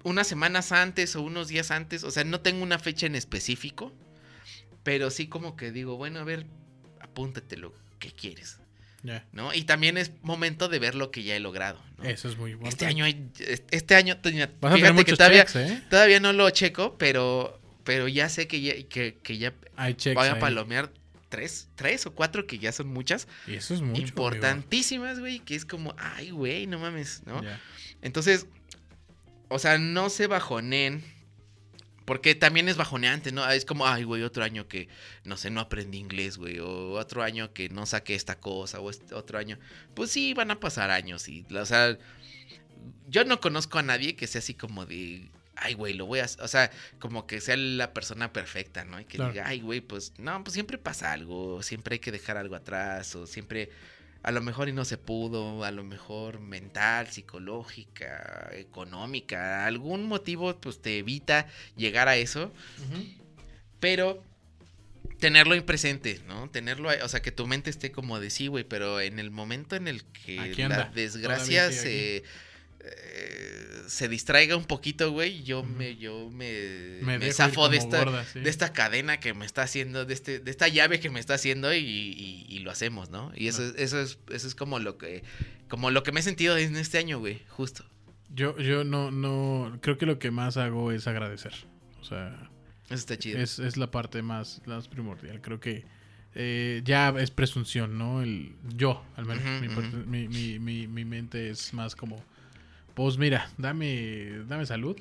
[0.03, 3.93] unas semanas antes o unos días antes, o sea, no tengo una fecha en específico,
[4.83, 6.47] pero sí como que digo, bueno, a ver,
[7.01, 8.60] apúntate lo que quieres,
[9.55, 12.05] Y también es momento de ver lo que ya he logrado, ¿no?
[12.05, 12.75] Eso es muy importante.
[12.75, 13.31] Este año hay,
[13.71, 14.19] este año,
[14.61, 15.83] Vas fíjate que todavía, checks, ¿eh?
[15.89, 20.17] todavía no lo checo, pero, pero ya sé que ya, que, que ya Hay checks
[20.17, 20.93] voy a palomear
[21.31, 24.03] tres, tres o cuatro que ya son muchas, Y eso es mucho.
[24.03, 27.41] importantísimas, güey, que es como, ay, güey, no mames, ¿no?
[28.03, 28.47] Entonces,
[29.49, 31.03] o sea, no se bajonen.
[32.05, 33.49] Porque también es bajoneante, ¿no?
[33.49, 34.89] Es como, ay, güey, otro año que,
[35.25, 36.59] no sé, no aprendí inglés, güey.
[36.59, 38.81] O otro año que no saqué esta cosa.
[38.81, 39.59] O este otro año.
[39.95, 41.29] Pues sí, van a pasar años.
[41.29, 41.97] Y, o sea,
[43.09, 46.27] yo no conozco a nadie que sea así como de, ay, güey, lo voy a...
[46.41, 48.99] O sea, como que sea la persona perfecta, ¿no?
[49.01, 49.33] Y que Claro.
[49.33, 51.63] diga, ay, güey, pues no, pues siempre pasa algo.
[51.63, 53.15] Siempre hay que dejar algo atrás.
[53.15, 53.71] O siempre
[54.23, 60.57] a lo mejor y no se pudo, a lo mejor mental, psicológica, económica, algún motivo
[60.57, 61.47] pues te evita
[61.77, 62.53] llegar a eso,
[63.79, 64.23] pero
[65.19, 66.51] tenerlo en presente, ¿no?
[66.51, 69.77] Tenerlo, o sea, que tu mente esté como de sí, güey, pero en el momento
[69.77, 72.23] en el que la desgracia se
[72.85, 78.25] eh, se distraiga un poquito, güey, yo me yo me, Me, zafo de esta gorda,
[78.25, 78.41] sí.
[78.41, 81.35] de esta cadena que me está haciendo, de este, de esta llave que me está
[81.35, 83.33] haciendo y, y- y lo hacemos, ¿no?
[83.35, 85.23] Y eso, es- eso es, eso es como lo que,
[85.69, 87.85] como lo que me he sentido en este año, güey, justo.
[88.33, 91.53] Yo, yo no, no, creo que lo que más hago es agradecer.
[92.01, 92.49] O sea,
[92.87, 93.41] Eso está chido.
[93.41, 95.41] es, es la parte más, más primordial.
[95.41, 95.85] Creo que
[96.37, 98.23] eh, ya es presunción, ¿no?
[98.23, 99.43] El, yo, al menos,
[100.07, 102.25] mi, mi- mi- mi mente es más como,
[103.01, 104.95] pues mira, dame, dame salud.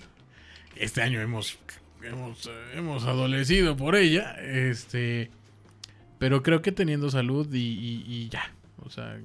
[0.77, 1.59] Este año hemos,
[2.01, 5.29] hemos, hemos adolecido por ella, este,
[6.17, 9.19] pero creo que teniendo salud y, y- y ya, o sea,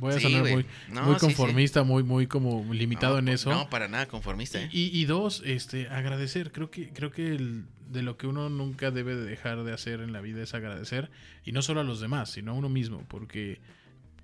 [0.00, 1.26] voy a Sí, sonar muy, No, muy sí, sí.
[1.26, 3.50] conformista, muy, muy como limitado No, en po- eso.
[3.50, 4.68] No, para nada conformista, ¿eh?
[4.72, 6.50] Y, y dos, este, agradecer.
[6.50, 10.00] Creo que, creo que el- de lo que uno nunca debe de dejar de hacer
[10.00, 11.08] en la vida es agradecer.
[11.44, 13.04] Y no solo a los demás, sino a uno mismo.
[13.08, 13.60] Porque,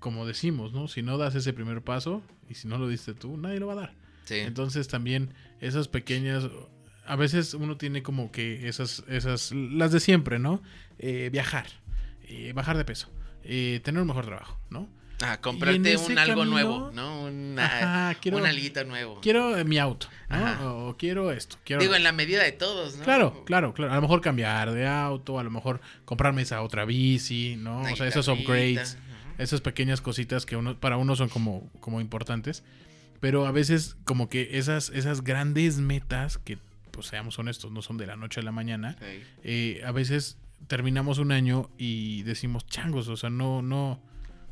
[0.05, 0.87] como decimos, ¿no?
[0.87, 3.73] Si no das ese primer paso, y si no lo diste tú, nadie lo va
[3.73, 3.93] a dar.
[4.25, 4.35] Sí.
[4.35, 6.43] Entonces también esas pequeñas...
[7.07, 10.61] A veces uno tiene como que esas, esas, las de siempre, ¿no?
[10.99, 11.65] Eh, viajar,
[12.21, 13.09] eh, bajar de peso,
[13.43, 14.87] eh, tener un mejor trabajo, ¿no?
[15.23, 17.23] Ah, comprarte un algo camino- nuevo, ¿no?
[17.23, 19.21] Una, Ajá, quiero- un alguito nuevo.
[19.21, 20.35] Quiero eh, mi auto, ¿no?
[20.35, 20.69] Ajá.
[20.73, 21.81] O quiero esto, quiero...
[21.81, 23.03] Digo, en la medida de todos, ¿no?
[23.05, 23.91] Claro, claro, claro.
[23.93, 27.79] A lo mejor cambiar de auto, a lo mejor comprarme esa otra bici, ¿no?
[27.79, 28.99] Una o sea, esos upgrades.
[29.37, 32.63] Esas pequeñas cositas que uno, para uno son como, como importantes.
[33.19, 36.57] Pero a veces como que esas, esas grandes metas, que
[36.91, 38.97] pues seamos honestos, no son de la noche a la mañana,
[39.43, 43.99] eh, a veces terminamos un año y decimos, changos, o sea, no, no,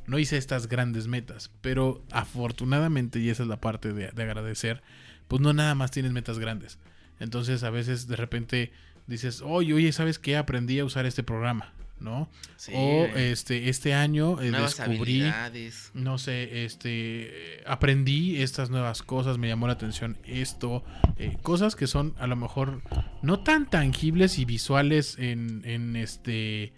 [0.08, 1.52] no hice estas grandes metas.
[1.62, 4.82] Pero afortunadamente, y esa es la parte de, de agradecer,
[5.28, 6.80] pues no nada más tienes metas grandes.
[7.20, 8.72] Entonces a veces de repente
[9.08, 10.38] dices, oye, oye, ¿sabes qué?
[10.38, 12.30] Aprendí a usar este programa, ¿no?
[12.58, 15.24] Sí, o este, este año eh, descubrí
[15.94, 20.84] no sé, este, aprendí estas nuevas cosas, me llamó la atención esto,
[21.18, 22.82] eh, cosas que son a lo mejor
[23.22, 26.74] no tan tangibles y visuales en, en este,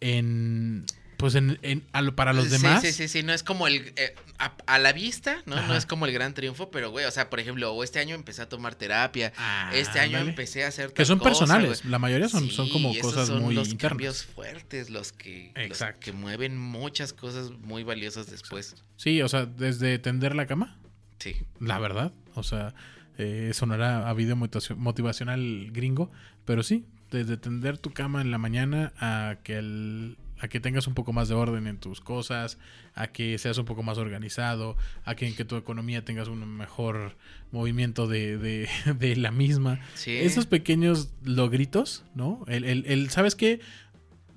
[0.00, 0.86] en,
[1.20, 2.82] pues en, en- a lo- para los Sí, demás.
[2.82, 3.92] Sí, sí, sí, no es como el.
[3.96, 5.56] eh, a, a la vista, ¿no?
[5.56, 5.68] Ajá.
[5.68, 8.14] No es como el gran triunfo, pero, güey, o sea, por ejemplo, o este año
[8.14, 9.32] empecé a tomar terapia.
[9.36, 10.92] Ah, este año empecé a hacer.
[10.92, 11.90] Que son cosa, personales, güey.
[11.92, 13.90] la mayoría son, son como cosas son muy los internas.
[13.90, 16.00] cambios fuertes, los que, los Exacto.
[16.00, 18.74] que mueven muchas cosas muy valiosas después.
[18.96, 20.76] Sí, o sea, desde tender la cama,
[21.18, 21.36] Sí.
[21.60, 22.74] la verdad, o sea,
[23.22, 26.10] Eh, sonará a video motivacio- motivacional gringo,
[26.46, 30.86] pero sí, desde tender tu cama en la mañana a que el- a que tengas
[30.86, 32.58] un poco más de orden en tus cosas,
[32.94, 36.46] a que seas un poco más organizado, a que en que tu economía tengas un
[36.56, 37.16] mejor
[37.52, 38.68] movimiento de, de-
[38.98, 39.80] de la misma.
[39.94, 40.16] Sí.
[40.16, 42.44] Esos pequeños logritos, ¿no?
[42.48, 43.60] El, el, el, ¿sabes qué?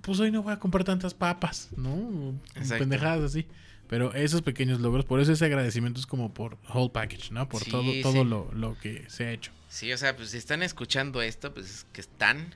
[0.02, 2.38] Pues hoy no voy a comprar tantas papas, ¿no?
[2.56, 2.80] Exacto.
[2.84, 3.46] Pendejadas así.
[3.88, 7.48] Pero esos pequeños logros, por eso ese agradecimiento es como por whole package, ¿no?
[7.48, 8.02] Por Sí, todo, sí.
[8.02, 9.52] todo lo, lo que se ha hecho.
[9.70, 12.54] Sí, o sea, pues si están escuchando esto, pues es que están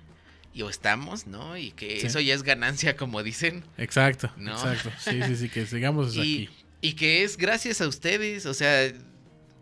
[0.57, 1.55] y o estamos, ¿no?
[1.57, 2.07] Y que Sí.
[2.07, 3.63] eso ya es ganancia, como dicen.
[3.77, 4.51] Exacto, No.
[4.53, 4.91] exacto.
[4.99, 6.49] Sí, sí, sí, que sigamos Y, aquí.
[6.81, 8.91] y que es gracias a ustedes, o sea,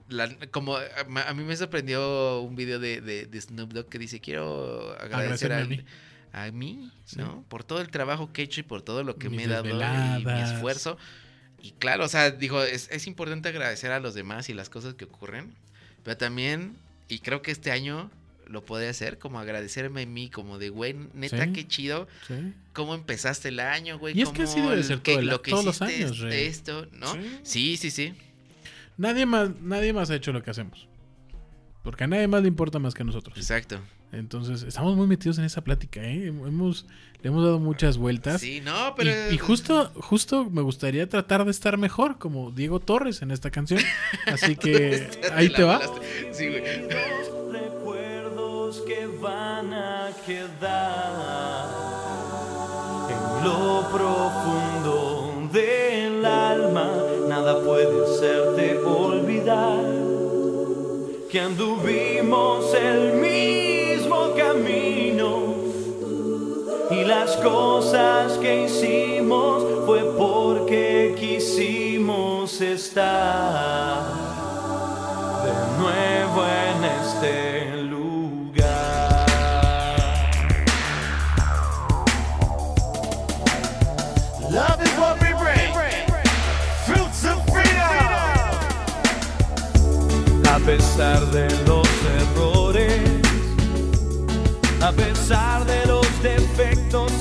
[0.07, 0.83] la- como a,
[1.27, 5.51] a mí me sorprendió un video de, de- de Snoop Dogg que dice, quiero agradecer
[5.51, 5.83] a al- mí.
[6.31, 7.17] a mí, Sí.
[7.17, 7.43] ¿no?
[7.49, 9.47] Por todo el trabajo que he hecho y por todo lo que Mis me he
[9.47, 9.67] dado
[10.19, 10.97] y mi esfuerzo.
[11.61, 14.93] Y claro, o sea, digo, es, es importante agradecer a los demás y las cosas
[14.93, 15.55] que ocurren,
[16.03, 16.77] pero también,
[17.07, 18.11] y creo que este año
[18.47, 21.53] lo podré hacer, como agradecerme a mí, como de, güey, neta, Sí.
[21.53, 22.33] qué chido, Sí.
[22.73, 24.17] cómo empezaste el año, güey.
[24.17, 26.19] Y es que así cómo debe ser que todo el- lo que todos los años,
[26.29, 27.11] esto, ¿no?
[27.13, 27.39] Sí.
[27.43, 28.13] Sí, sí, sí.
[28.97, 30.87] Nadie más, nadie más ha hecho lo que hacemos.
[31.83, 33.37] Porque a nadie más le importa más que a nosotros.
[33.37, 33.79] Exacto.
[34.11, 36.27] Entonces, estamos muy metidos en esa plática, ¿eh?
[36.27, 36.85] Hemos,
[37.21, 38.39] le hemos dado muchas vueltas.
[38.39, 39.31] Sí, no, Y- pero.
[39.33, 43.81] Y, justo, justo me gustaría tratar de estar mejor, como Diego Torres en esta canción.
[44.25, 45.81] Así que ahí la te va.
[46.31, 46.63] Sí, güey.
[49.25, 51.65] Van a quedar
[53.13, 56.87] en lo profundo del alma.
[57.27, 59.83] Nada puede hacerte olvidar
[61.31, 65.55] que anduvimos el mismo camino
[66.91, 74.03] y las cosas que hicimos fue porque quisimos estar
[75.45, 77.74] de nuevo en este
[90.65, 91.87] pesar de los
[92.21, 93.21] errores,
[94.81, 97.11] a pesar de los defectos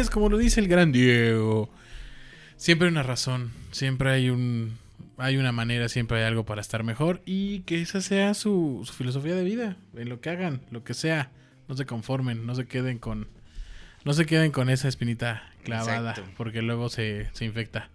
[0.00, 1.70] es, como lo dice el gran Diego.
[2.56, 4.78] Siempre hay una razón, siempre hay un
[5.16, 8.92] hay una manera, siempre hay algo para estar mejor y que esa sea su, su
[8.94, 11.30] filosofía de vida, en lo que hagan, lo que sea,
[11.68, 13.28] no se conformen, no se queden con
[14.04, 16.32] no se queden con esa espinita clavada, Exacto.
[16.38, 17.90] porque luego se, se infecta,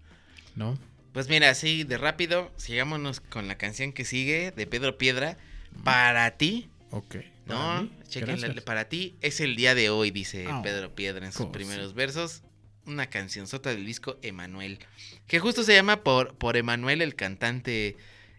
[0.55, 0.77] ¿no?
[1.13, 5.37] Pues mira, así de rápido, sigámonos con la canción que sigue de Pedro Piedra.
[5.83, 7.17] Para ti, Ok.
[7.47, 7.89] ¿no?
[8.13, 8.61] gracias.
[8.61, 12.43] para ti es el día de hoy, dice Oh, Pedro Piedra en sus primeros versos.
[12.85, 14.79] Una canción sota del disco Emanuel.
[15.27, 17.97] Que justo se llama por, por Emanuel, el cantante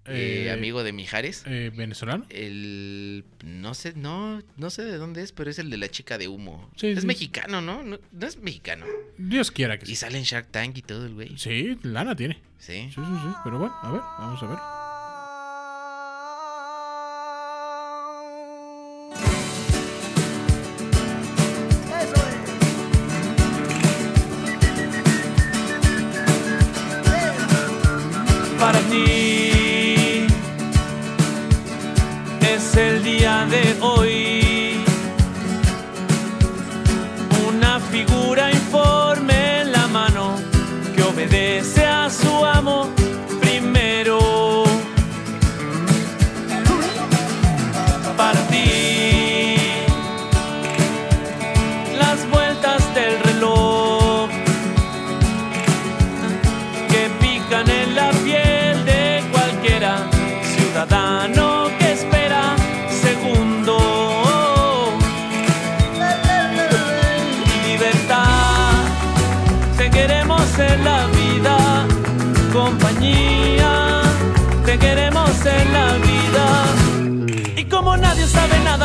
[0.08, 1.42] eh, Eh, amigo de Mijares.
[1.46, 2.24] Eh, ¿Venezolano?
[2.30, 3.24] El.
[3.44, 6.28] No sé, no, no sé de dónde es, pero es el de la chica de
[6.28, 6.70] humo.
[6.76, 7.06] Sí, es sí.
[7.08, 7.82] mexicano, ¿no?
[7.82, 7.98] ¿no?
[8.12, 8.86] no es mexicano.
[9.18, 9.96] Dios quiera que Y sí.
[9.96, 11.36] sale en Shark Tank y todo el güey.
[11.36, 12.34] Sí, lana tiene.
[12.58, 12.72] Sí.
[12.84, 13.34] Sí, sí, sí.
[13.42, 14.58] Pero bueno, a ver, vamos a ver.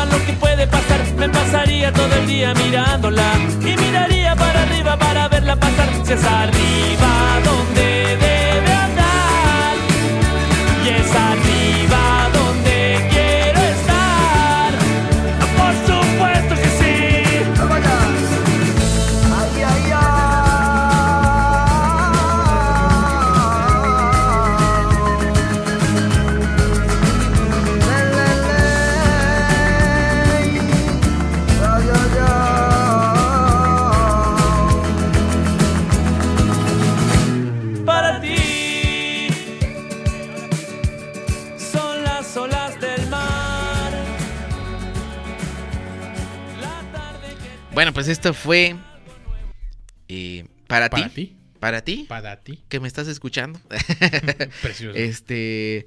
[0.04, 5.28] Lo que puede pasar, me pasaría todo el día mirándola y miraría para arriba para
[5.28, 5.88] verla pasar.
[6.04, 8.16] Si es arriba donde
[47.74, 48.76] Bueno, pues esto fue
[50.08, 51.14] eh, para, Para ti.
[51.26, 51.36] ti.
[51.58, 52.06] Para ti.
[52.08, 52.62] Para ti.
[52.68, 53.60] Que me estás escuchando.
[54.62, 54.96] Precioso.
[54.98, 55.86] este.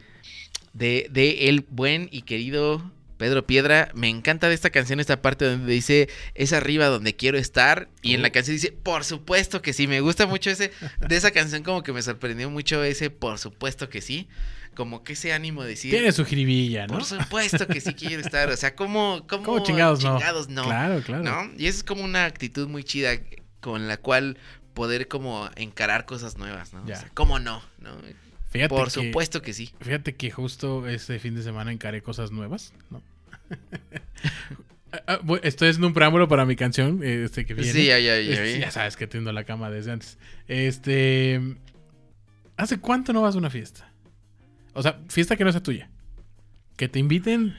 [0.73, 3.91] De, de el buen y querido Pedro Piedra.
[3.93, 7.88] Me encanta de esta canción esta parte donde dice es arriba donde quiero estar.
[8.01, 8.31] Y en la Oh.
[8.31, 9.88] canción dice, por supuesto que sí.
[9.88, 10.71] Me gusta mucho ese.
[11.07, 14.27] De esa canción, como que me sorprendió mucho ese por supuesto que sí.
[14.76, 15.91] Como que ese ánimo de decir.
[15.91, 16.93] Tiene su jiribilla, ¿no?
[16.93, 18.49] Por supuesto que sí quiero estar.
[18.49, 20.17] O sea, ¿cómo, cómo, ¿Cómo chingados, no?
[20.17, 20.63] chingados no?
[20.65, 21.23] Claro, claro.
[21.23, 21.51] ¿No?
[21.57, 23.13] Y eso es como una actitud muy chida
[23.61, 24.38] con la cual
[24.73, 26.86] poder como encarar cosas nuevas, ¿no?
[26.86, 26.95] Ya.
[26.95, 27.61] O sea, ¿cómo no?
[27.80, 27.95] ¿No?
[28.51, 29.71] Fíjate Por que- supuesto que sí.
[29.82, 33.01] Fíjate que justo este fin de semana encaré cosas nuevas, ¿no?
[35.07, 37.69] Ah, ah, Estoy haciendo un preámbulo para mi canción, este que viene.
[37.71, 38.59] Sí, ya, ya, ya vi.
[38.59, 40.17] ya sabes que tiendo la cama desde antes.
[40.47, 41.41] Este,
[42.55, 43.91] ¿hace cuánto no vas a una fiesta?
[44.76, 45.89] O sea, fiesta que no sea tuya.
[46.78, 47.55] Que te inviten,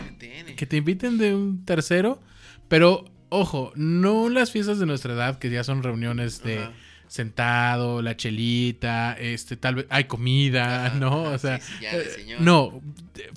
[0.56, 2.20] que te inviten de un tercero,
[2.68, 6.72] pero ojo, no las fiestas de nuestra edad que ya son reuniones de Ajá.
[7.08, 11.22] sentado, la chelita, este, tal vez hay comida, ¿no?
[11.22, 12.40] o sea, sí, sí, ya eh, señor.
[12.42, 12.82] no,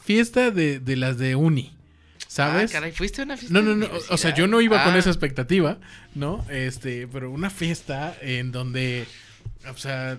[0.04, 1.74] fiesta de, de las de uni,
[2.28, 2.72] ¿sabes?
[2.72, 4.94] Ah, caray, ¿fuiste a una fiesta no, no, no, o sea, yo no iba con
[4.94, 5.78] Ah, esa expectativa,
[6.14, 6.46] ¿no?
[6.50, 9.06] Este, pero una fiesta en donde,
[9.74, 10.18] o sea,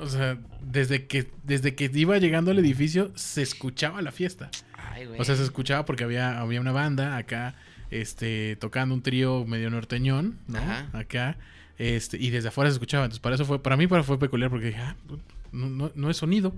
[0.00, 4.50] o sea, desde que, desde que iba llegando al edificio se escuchaba la fiesta.
[4.74, 5.20] Ay, güey.
[5.20, 7.54] O sea, se escuchaba porque había, había una banda acá,
[7.90, 10.58] este, tocando un trío medio norteñón, ¿no?
[10.58, 10.88] Ajá.
[10.92, 11.36] Acá,
[11.78, 13.04] este, y desde afuera se escuchaba.
[13.04, 14.96] Entonces, para eso fue, para mí para fue peculiar porque dije, ah,
[15.52, 16.54] no, no, no es sonido.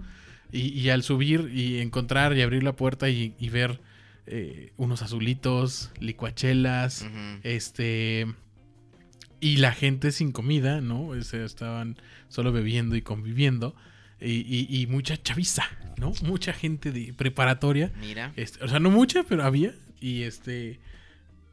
[0.52, 3.80] Y, y al subir y encontrar y abrir la puerta y, y ver
[4.26, 7.06] eh, unos azulitos, licuachelas,
[7.42, 8.26] este,
[9.40, 11.08] y la gente sin comida, ¿no?
[11.08, 11.96] O sea, estaban
[12.28, 13.74] solo bebiendo y conviviendo.
[14.20, 15.64] Y, y- y mucha chaviza,
[15.96, 16.12] ¿no?
[16.22, 17.90] Mucha gente de preparatoria.
[18.00, 18.32] Mira.
[18.36, 19.74] Este, o sea, no mucha, pero había.
[20.00, 20.78] Y este.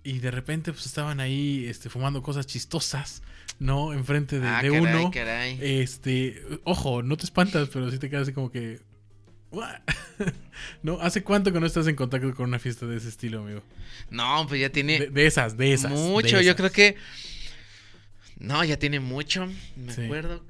[0.03, 3.23] Y de repente, pues estaban ahí este, fumando cosas chistosas,
[3.59, 3.93] ¿no?
[3.93, 5.11] Enfrente de, ah, de caray, uno.
[5.11, 5.57] caray.
[5.61, 6.41] Este.
[6.65, 8.79] Ojo, no te espantas, pero sí te quedas así como que.
[10.83, 10.99] ¿No?
[10.99, 13.63] ¿Hace cuánto que no estás en contacto con una fiesta de ese estilo, amigo?
[14.09, 15.91] No, pues ya tiene De, de esas, de esas.
[15.91, 16.38] mucho.
[16.38, 16.95] de Yo creo que.
[18.39, 19.47] No, ya tiene mucho.
[19.75, 20.03] Me Sí.
[20.03, 20.43] acuerdo.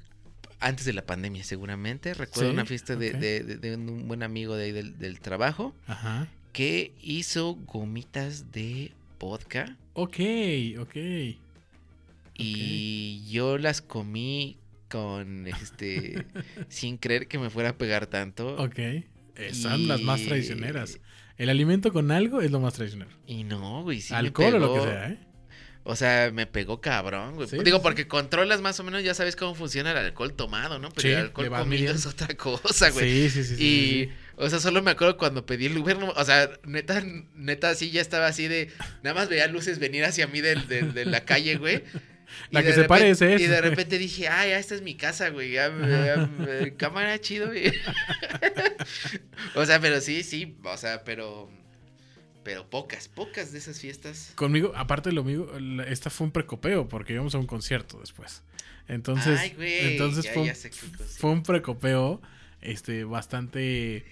[0.59, 2.13] Antes de la pandemia, seguramente.
[2.13, 3.15] Recuerdo Sí, una fiesta de, ok.
[3.17, 6.27] de- de- de un buen amigo de ahí del, del trabajo Ajá.
[6.51, 9.77] que hizo gomitas de vodka.
[9.93, 10.17] Ok,
[10.79, 10.95] ok.
[12.35, 14.57] Y yo las comí
[14.89, 16.25] con este.
[16.69, 18.55] sin creer que me fuera a pegar tanto.
[18.57, 18.79] Ok.
[18.79, 19.05] Eh,
[19.53, 20.99] Son las más traicioneras.
[21.37, 23.11] El alimento con algo es lo más traicionero.
[23.27, 24.01] Y no, güey.
[24.01, 25.17] Sí me Alcohol o lo que sea, ¿eh?
[25.89, 27.47] O sea, me pegó cabrón, güey.
[27.47, 30.79] Sí, Digo, sí, porque controlas más o menos, ya sabes cómo funciona el alcohol tomado,
[30.79, 30.89] ¿no?
[30.89, 33.29] Pero Sí, el alcohol comido es otra cosa, güey.
[33.29, 33.63] Sí, sí, sí.
[33.63, 37.01] y, o sea, solo me acuerdo cuando pedí el Uber, no- o sea, neta,
[37.35, 38.69] neta, sí, ya estaba así de,
[39.01, 41.83] nada más veía luces venir hacia mí de, la calle, güey.
[42.51, 43.35] La Y que se repente- parece.
[43.41, 45.51] Y de repente dije, ah, ya esta es mi casa, güey.
[45.53, 46.29] Ya, ya
[46.75, 47.71] cámara chido, güey.
[49.55, 51.49] o sea, pero sí, sí, o sea, pero,
[52.47, 54.31] pero pocas, pocas de esas fiestas.
[54.35, 55.51] Conmigo, aparte de lo mío,
[55.85, 58.41] esta fue un precopeo porque íbamos a un concierto después.
[58.87, 60.55] Entonces, Ay, güey, entonces ya- fue, un- ya
[61.17, 62.21] fue precopeo
[62.61, 64.05] este, bastante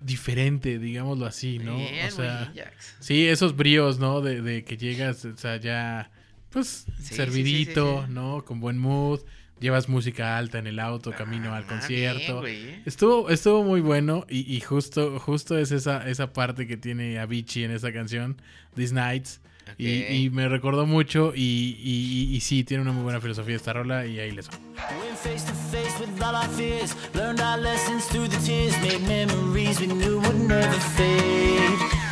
[0.00, 1.76] diferente, digámoslo así, ¿no?
[1.76, 2.64] Bien, o sea, güey,
[2.98, 4.22] sí, esos bríos, ¿no?
[4.22, 6.10] De, de que llegas, o sea, ya,
[6.50, 8.12] pues, sí, servidito, sí, sí.
[8.12, 8.44] ¿no?
[8.44, 9.20] Con buen mood,
[9.60, 12.40] llevas música alta en el auto, camino al Ah, concierto.
[12.42, 12.82] bien, güey.
[12.86, 17.64] Estuvo, estuvo muy bueno y, y justo, justo es esa, esa parte que tiene Avicii
[17.64, 18.40] en esa canción,
[18.74, 19.40] These Nights.
[19.76, 20.10] Y, Ok.
[20.12, 21.42] y me recordó mucho y,
[21.82, 24.54] y- y- y sí, tiene una muy buena filosofía esta rola y ahí les va.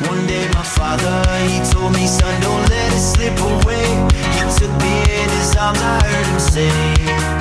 [0.07, 3.87] One day, my father, he told me, son, don't let it slip away.
[4.37, 4.93] He took me
[5.23, 6.69] in his arms, I heard him say,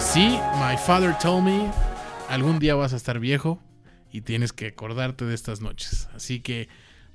[0.00, 1.70] Sí, My Father Told Me,
[2.28, 3.60] algún día vas a estar viejo
[4.10, 6.08] y tienes que acordarte de estas noches.
[6.14, 6.68] Así que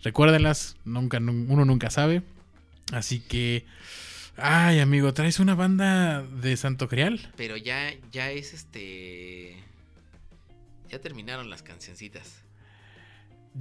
[0.04, 2.22] recuérdenlas, nunca, nun- uno nunca sabe.
[2.92, 3.66] Así que,
[4.38, 7.32] ay amigo, traes una banda de Santo Grial.
[7.36, 9.58] Pero ya, ya es este.
[10.90, 12.42] Ya terminaron las cancioncitas.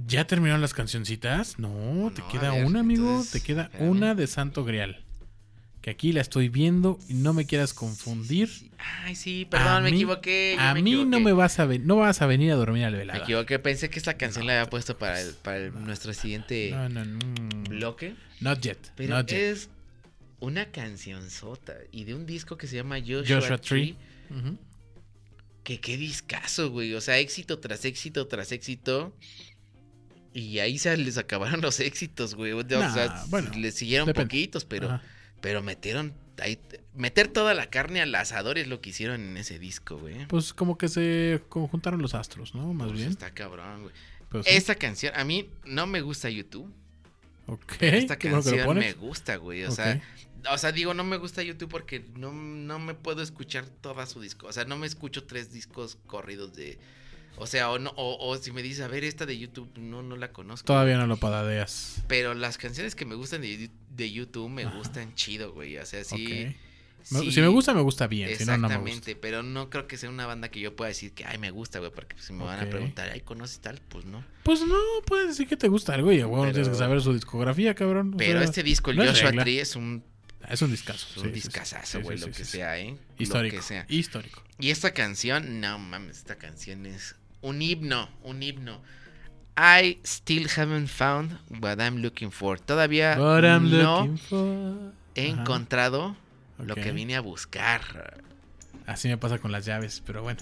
[0.07, 1.59] ¿Ya terminaron las cancioncitas?
[1.59, 3.07] No, te No, queda ver, una, amigo.
[3.09, 3.89] entonces, te queda espérame.
[3.89, 5.03] una de Santo Grial.
[5.81, 8.47] Que aquí la estoy viendo y no me quieras confundir.
[8.47, 8.71] Sí,
[9.03, 10.55] Ay, sí, perdón, me mí- equivoqué.
[10.57, 12.93] A me mí no me vas a ven- no vas a venir a dormir al
[12.93, 13.19] Me velada.
[13.19, 16.87] equivoqué, pensé que esta canción la había puesto para, el- para el- nuestro siguiente No,
[16.87, 17.19] no, no.
[17.69, 18.15] bloque.
[18.39, 18.77] Not yet.
[18.95, 19.37] Pero not yet.
[19.39, 19.69] es
[20.43, 23.95] una canción sota y de un disco que se llama Joshua, Joshua Tree.
[25.63, 26.93] Que qué discazo, güey.
[26.93, 29.15] O sea, éxito tras éxito tras éxito.
[30.33, 32.51] Y ahí se les acabaron los éxitos, güey.
[32.51, 34.25] O Nah, sea, bueno, les siguieron depende.
[34.25, 35.03] poquitos, pero, Ajá.
[35.41, 36.13] pero metieron.
[36.39, 36.59] Ahí,
[36.95, 40.25] meter toda la carne al asador es lo que hicieron en ese disco, güey.
[40.27, 42.73] Pues como que se conjuntaron los astros, ¿no?
[42.73, 43.11] Más Pues bien.
[43.11, 43.93] Está cabrón, güey.
[44.29, 44.49] Pero sí.
[44.51, 46.73] Esta canción, a mí no me gusta YouTube.
[47.45, 49.63] Ok, Esta canción me gusta, güey.
[49.65, 50.01] O sea,
[50.51, 54.21] o sea, digo, no me gusta YouTube porque no, no me puedo escuchar toda su
[54.21, 54.47] disco.
[54.47, 56.79] O sea, no me escucho tres discos corridos de.
[57.35, 60.03] O sea, o no, o, o si me dices, a ver, esta de YouTube, no,
[60.03, 60.67] no la conozco.
[60.67, 62.03] Todavía no lo padadeas.
[62.07, 65.77] Pero las canciones que me gustan de, de YouTube me gustan chido, güey.
[65.77, 66.55] O sea, sí.
[67.03, 68.29] Si me gusta, me gusta bien.
[68.37, 68.89] Si no, no me gusta.
[68.89, 71.51] Exactamente, pero no creo que sea una banda que yo pueda decir que, ay, me
[71.51, 73.81] gusta, güey, porque si me van a preguntar, ay, ¿conoces tal?
[73.89, 74.23] Pues no.
[74.43, 74.75] Pues no,
[75.05, 78.13] puedes decir que te gusta algo y Pero- tienes que saber su discografía, cabrón.
[78.13, 79.31] O Pero sea, este disco, el no Joshua.
[79.31, 80.03] Tree, es un,
[80.49, 81.07] Es un discazo.
[81.21, 82.97] un sí, discazazo, güey, sí, lo que sea, ¿eh?
[83.17, 83.55] Histórico.
[83.55, 83.85] Lo que sea.
[83.89, 84.43] Histórico.
[84.59, 88.81] Y esta canción, no mames, esta canción es un himno, un himno.
[89.55, 92.59] I still haven't found what I'm looking for.
[92.59, 94.93] Todavía no for.
[95.15, 95.41] he Ajá.
[95.41, 96.15] encontrado
[96.57, 98.21] lo que vine a buscar.
[98.85, 100.41] Así me pasa con las llaves, pero bueno.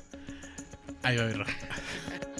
[1.03, 1.45] Ahí va a ver.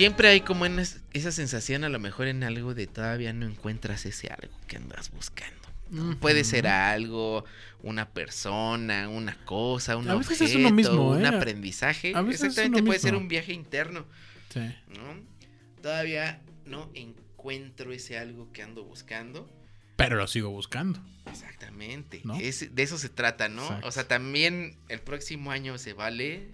[0.00, 3.46] siempre hay como en es- esa sensación, a lo mejor en algo de todavía no
[3.46, 5.56] encuentras ese algo que andas buscando.
[5.90, 6.18] ¿no?
[6.20, 7.44] Puede ser algo,
[7.82, 12.12] una persona, una cosa, un A veces objeto, es uno mismo, un aprendizaje.
[12.14, 14.06] A veces es Exactamente, uno puede ser un viaje interno,
[14.54, 14.60] Sí.
[14.88, 15.20] ¿no?
[15.82, 19.50] Todavía no encuentro ese algo que ando buscando.
[19.96, 21.02] Pero lo sigo buscando.
[21.26, 22.20] Exactamente.
[22.24, 22.36] ¿No?
[22.38, 23.62] Es- de eso se trata, ¿no?
[23.64, 23.88] Exacto.
[23.88, 26.52] O sea, también el próximo año se vale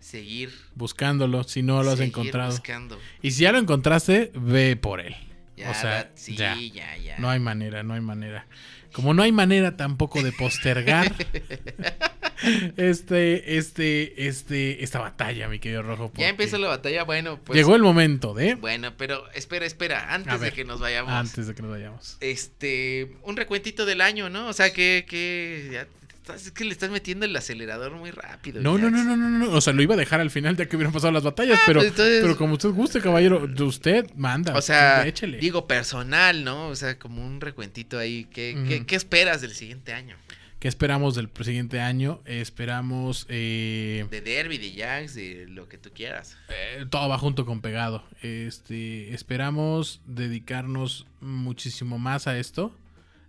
[0.00, 0.50] seguir.
[0.74, 2.50] Buscándolo, si no lo has encontrado.
[2.50, 2.98] buscando.
[3.22, 5.14] Y si ya lo encontraste, ve por él.
[5.56, 6.56] Ya, o sea, sí, ya.
[6.56, 7.18] ya, ya.
[7.18, 8.46] No hay manera, no hay manera.
[8.92, 11.14] Como no hay manera tampoco de postergar
[12.76, 16.10] este, este, este, esta batalla, mi querido Rojo.
[16.16, 17.56] Ya empezó la batalla, bueno, pues.
[17.56, 21.12] Llegó el momento de, Bueno, pero espera, espera, antes de que nos vayamos.
[21.12, 22.16] antes de que nos vayamos.
[22.20, 24.48] Este, un recuentito del año, ¿no?
[24.48, 25.86] O sea, que, que, ya
[26.30, 28.62] estás- es que le estás metiendo el acelerador muy rápido.
[28.62, 29.50] No, no, no, no, no, no.
[29.52, 31.80] O sea, lo iba a dejar al final de que hubieran pasado las batallas, pero,
[31.80, 34.54] pues entonces- pero como usted guste, caballero, de usted manda.
[34.56, 35.38] O sea, échele.
[35.38, 36.68] digo personal, ¿no?
[36.68, 38.24] O sea, como un recuentito ahí.
[38.32, 40.16] ¿Qué, esperas del siguiente año?
[40.58, 42.20] ¿Qué esperamos del siguiente año?
[42.26, 46.36] Esperamos eh, De Derby, de Jax, de lo que tú quieras.
[46.50, 48.04] eh, todo va junto con pegado.
[48.20, 52.74] Este, esperamos dedicarnos muchísimo más a esto.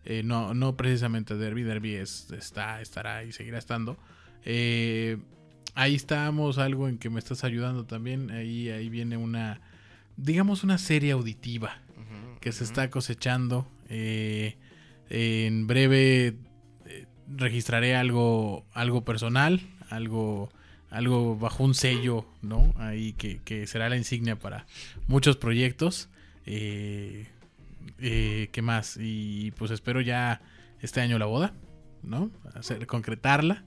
[0.06, 1.64] Eh, no, no precisamente Derby.
[1.64, 3.98] Derby es, está, estará y seguirá estando.
[4.46, 5.18] Eh,
[5.76, 8.32] ahí estamos, algo en que me estás ayudando también.
[8.32, 9.62] Ahí, ahí viene una,
[10.18, 11.80] digamos, una serie auditiva
[12.40, 13.68] que se está cosechando.
[13.88, 14.58] Eh,
[15.10, 16.36] en breve
[16.86, 20.50] eh, registraré algo, algo personal, algo,
[20.90, 22.74] algo bajo un sello, ¿no?
[22.78, 24.66] Ahí que, que será la insignia para
[25.08, 26.10] muchos proyectos.
[26.46, 27.28] Eh,
[28.02, 28.98] eh, ¿Qué más?
[29.00, 30.42] Y pues espero ya
[30.80, 31.54] este año la boda,
[32.04, 32.32] ¿no?
[32.56, 33.64] Hacer, concretarla.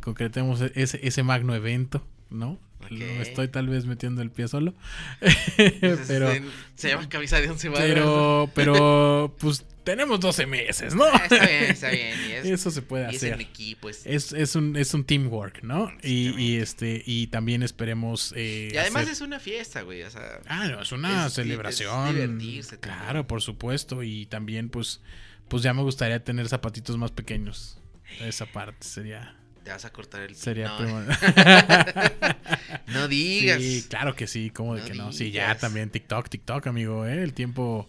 [0.00, 2.58] Concretemos ese, ese magno evento, ¿no?
[2.90, 4.74] Me estoy tal vez metiendo el pie solo.
[5.58, 6.42] Entonces, pero, se,
[6.74, 7.86] se llama camisa de once varas.
[7.86, 11.04] pero, pero, pues tenemos 12 meses, ¿no?
[11.04, 12.14] Ah, está bien, está bien.
[12.28, 13.46] Y es, Eso se puede y es en hacer.
[13.46, 13.88] equipo.
[13.88, 15.90] Es, Es, es un, es un teamwork, ¿no?
[16.02, 18.32] Y, y este, y también esperemos.
[18.36, 20.02] eh, y además hacer- es una fiesta, güey.
[20.02, 22.08] O sea, Ah, no, es una celebración.
[22.08, 23.00] es divertirse también.
[23.00, 24.02] claro, por supuesto.
[24.02, 25.00] Y también, pues,
[25.48, 27.78] pues ya me gustaría tener zapatitos más pequeños.
[28.20, 29.36] Esa parte sería.
[29.64, 31.02] te vas a cortar el Sería no, primo-
[32.88, 33.60] no digas.
[33.62, 35.12] Sí, claro que sí, como de No que no.
[35.12, 37.22] Sí, ya también TikTok, TikTok, amigo, ¿eh?
[37.22, 37.88] El tiempo,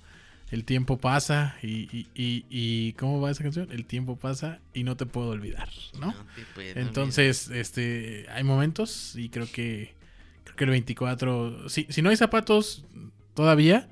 [0.52, 3.70] el tiempo pasa y, y, y, y ¿cómo va esa canción?
[3.72, 5.70] El tiempo pasa y no te puedo olvidar,
[6.00, 6.14] ¿no?
[6.56, 6.78] puedo olvidar.
[6.80, 9.93] Entonces, este, hay momentos y creo que,
[10.43, 12.86] creo que el 24, si, si no hay zapatos
[13.34, 13.89] todavía,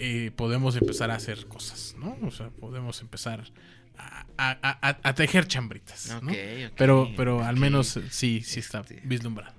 [0.00, 2.16] eh, podemos empezar a hacer cosas, ¿no?
[2.22, 3.44] O sea, podemos empezar
[3.98, 6.30] a, a- a- a tejer chambritas, ¿no?
[6.76, 9.00] Pero, pero al menos sí, sí está Este.
[9.04, 9.57] vislumbrado.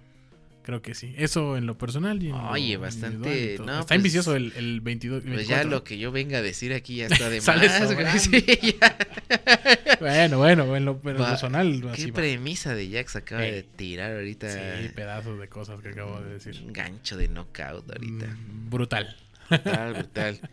[0.69, 1.15] Creo que sí.
[1.17, 4.35] Eso en lo personal y en lo Oye, individual bastante, y no, está pues, ambicioso
[4.35, 5.23] el, el 22.
[5.23, 5.69] Pues ya 24.
[5.71, 8.21] lo que yo venga a decir aquí ya está de más.
[8.21, 8.45] Sí.
[9.99, 11.81] Bueno, bueno, en lo, en lo personal.
[11.81, 12.15] ¿Qué así va.
[12.15, 13.51] premisa de Jax acaba Ey.
[13.51, 14.49] de tirar ahorita?
[14.51, 16.61] Sí, pedazos de cosas que acabo de decir.
[16.63, 18.27] Un gancho de knockout ahorita.
[18.27, 19.15] Mm, brutal.
[19.49, 20.39] Brutal, brutal.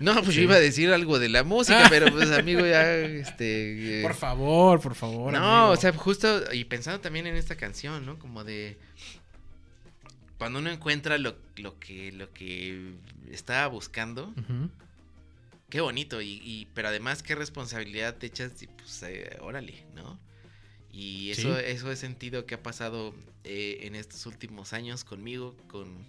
[0.00, 0.36] No, pues Sí.
[0.36, 3.98] yo iba a decir algo de la música, pero pues amigo ya, este...
[4.00, 5.30] eh, Por favor, por favor.
[5.34, 5.72] No, amigo.
[5.72, 8.18] o sea, justo, y pensando también en esta canción, ¿no?
[8.18, 8.78] Como de...
[10.38, 12.94] Cuando uno encuentra lo, lo que lo que
[13.30, 14.32] estaba buscando,
[15.68, 20.18] qué bonito, y, y- pero además qué responsabilidad te echas, y pues eh, órale, ¿no?
[20.92, 21.64] Y eso, Sí.
[21.66, 23.14] eso he sentido que ha pasado
[23.44, 26.06] eh, en estos últimos años conmigo, con...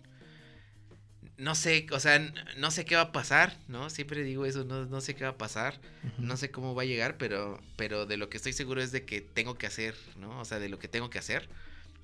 [1.38, 2.20] No sé, o sea,
[2.58, 3.90] no sé qué va a pasar, ¿no?
[3.90, 5.80] Siempre digo eso, no, no sé qué va a pasar,
[6.18, 9.06] no sé cómo va a llegar, pero, pero de lo que estoy seguro es de
[9.06, 10.40] que tengo que hacer, ¿no?
[10.40, 11.48] O sea, de lo que tengo que hacer,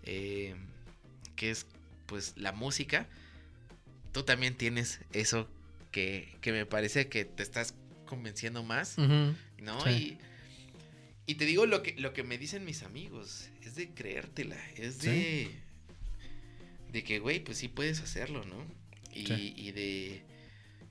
[0.03, 0.55] eh,
[1.35, 1.65] que es
[2.05, 3.07] pues la música.
[4.11, 5.49] Tú también tienes eso
[5.91, 7.73] que, que me parece que te estás
[8.05, 8.97] convenciendo más.
[8.97, 9.81] ¿no?
[9.83, 10.17] Sí.
[11.27, 14.57] Y, y te digo lo que, lo que me dicen mis amigos, es de creértela,
[14.75, 15.07] es Sí.
[15.09, 15.51] de,
[16.91, 18.63] de que, güey, pues sí puedes hacerlo, ¿no?
[19.13, 19.53] Y, Sí.
[19.57, 20.21] y de,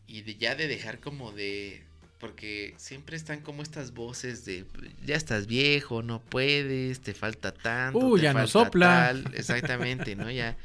[0.06, 1.82] y de ya de dejar como de,
[2.18, 4.64] porque siempre están como estas voces de,
[5.04, 7.98] ya estás viejo, no puedes, te falta tanto.
[7.98, 9.06] Uh, te ya no sopla.
[9.08, 9.24] tal".
[9.34, 10.30] Exactamente, ¿no?
[10.30, 10.56] Ya,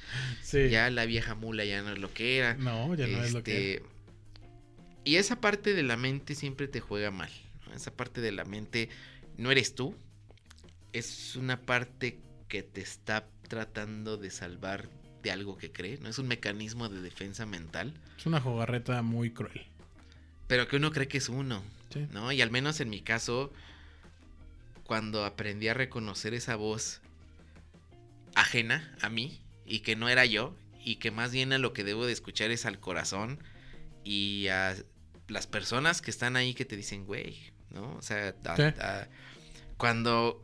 [0.41, 0.69] Sí.
[0.69, 2.53] ya la vieja mula ya no es lo que era.
[2.55, 3.75] No, ya no es lo que.
[3.75, 3.83] Este,
[5.03, 7.31] Y esa parte de la mente siempre te juega mal.
[7.67, 7.73] ¿no?
[7.73, 8.89] Esa parte de la mente
[9.37, 9.95] no eres tú.
[10.93, 14.89] Es una parte que te está tratando de salvar
[15.23, 15.97] de algo que cree.
[15.97, 16.09] ¿no?
[16.09, 17.93] Es un mecanismo de defensa mental.
[18.17, 19.65] Es una jugarreta muy cruel.
[20.49, 21.63] Pero que uno cree que es uno.
[21.93, 22.05] Sí.
[22.11, 22.31] ¿no?
[22.33, 23.53] Y al menos en mi caso,
[24.83, 26.99] cuando aprendí a reconocer esa voz
[28.35, 31.83] ajena a mí y que no era yo y que más bien a lo que
[31.83, 33.39] debo de escuchar es al corazón
[34.03, 34.75] y a
[35.27, 37.37] las personas que están ahí que te dicen, güey,
[37.71, 37.95] ¿no?
[37.95, 38.61] O sea, a- Sí.
[38.63, 39.07] a-
[39.77, 40.43] cuando,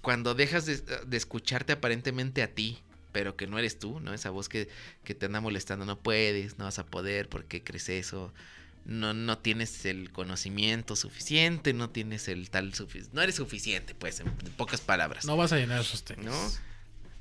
[0.00, 2.78] cuando dejas de, de escucharte aparentemente a ti,
[3.12, 4.12] pero que no eres tú, ¿no?
[4.14, 4.68] Esa voz que,
[5.04, 8.32] que te anda molestando, no puedes, no vas a poder, ¿por qué crees eso?
[8.84, 14.18] No, no tienes el conocimiento suficiente, no tienes el tal suficiente, no eres suficiente, pues,
[14.20, 15.24] en pocas palabras.
[15.24, 16.26] No vas a llenar esos tenis.
[16.26, 16.50] ¿no?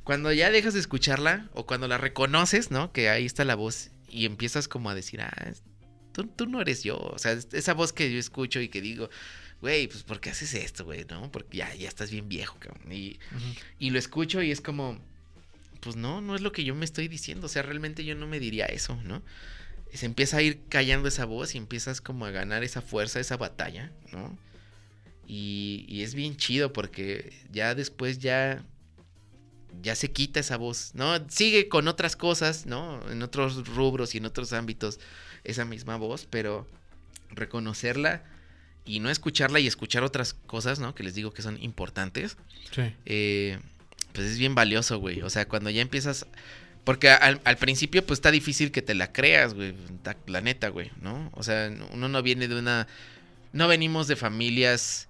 [0.04, 2.92] Cuando ya dejas de escucharla o cuando la reconoces, ¿no?
[2.92, 5.32] Que ahí está la voz y empiezas como a decir, ah,
[6.14, 6.98] tú, tú no eres yo.
[6.98, 9.12] O sea, es- esa voz que yo escucho y que digo,
[9.62, 11.06] güey, pues ¿por qué haces esto, güey?
[11.08, 11.32] ¿No?
[11.32, 12.92] Porque ya, ya estás bien viejo, cabrón.
[12.92, 13.20] Y,
[13.78, 15.00] y lo escucho y es como,
[15.82, 17.46] pues no, no es lo que yo me estoy diciendo.
[17.46, 19.22] O sea, realmente yo no me diría eso, ¿no?
[19.94, 23.38] Se empieza a ir callando esa voz y empiezas como a ganar esa fuerza, esa
[23.38, 24.38] batalla, ¿no?
[25.28, 28.64] Y, y es bien chido porque ya después ya
[29.82, 31.14] ya se quita esa voz, ¿no?
[31.30, 33.02] Sigue con otras cosas, ¿no?
[33.10, 35.00] En otros rubros y en otros ámbitos
[35.46, 36.68] esa misma voz, pero
[37.30, 38.24] reconocerla
[38.86, 40.94] y no escucharla y escuchar otras cosas, ¿no?
[40.94, 42.36] Que les digo que son importantes,
[42.72, 42.94] Sí.
[43.06, 43.60] eh,
[44.14, 45.22] pues es bien valioso, güey.
[45.22, 46.26] O sea, cuando ya empiezas...
[46.84, 49.76] Porque al, al principio, pues está difícil que te la creas, güey.
[50.28, 51.30] La neta, güey, ¿no?
[51.34, 52.88] O sea, uno no viene de una...
[53.54, 55.08] No venimos de familias,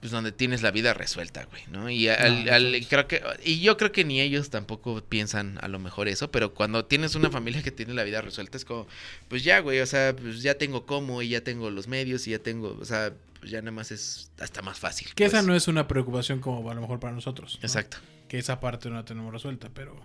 [0.00, 1.88] pues donde tienes la vida resuelta, güey, ¿no?
[1.90, 3.22] Y al- No, al- nosotros- creo que...
[3.44, 7.14] Y yo creo que ni ellos tampoco piensan a lo mejor eso, pero cuando tienes
[7.14, 8.88] una familia que tiene la vida resuelta es como,
[9.28, 12.32] pues ya, güey, o sea, pues ya tengo cómo y ya tengo los medios y
[12.32, 15.08] ya tengo, o sea, pues ya nada más es hasta más fácil.
[15.14, 15.46] Que esa pues.
[15.46, 17.58] no es una preocupación como a lo mejor para nosotros.
[17.60, 17.66] ¿no?
[17.66, 17.98] Exacto.
[18.26, 20.00] Que esa parte no la tenemos resuelta, pero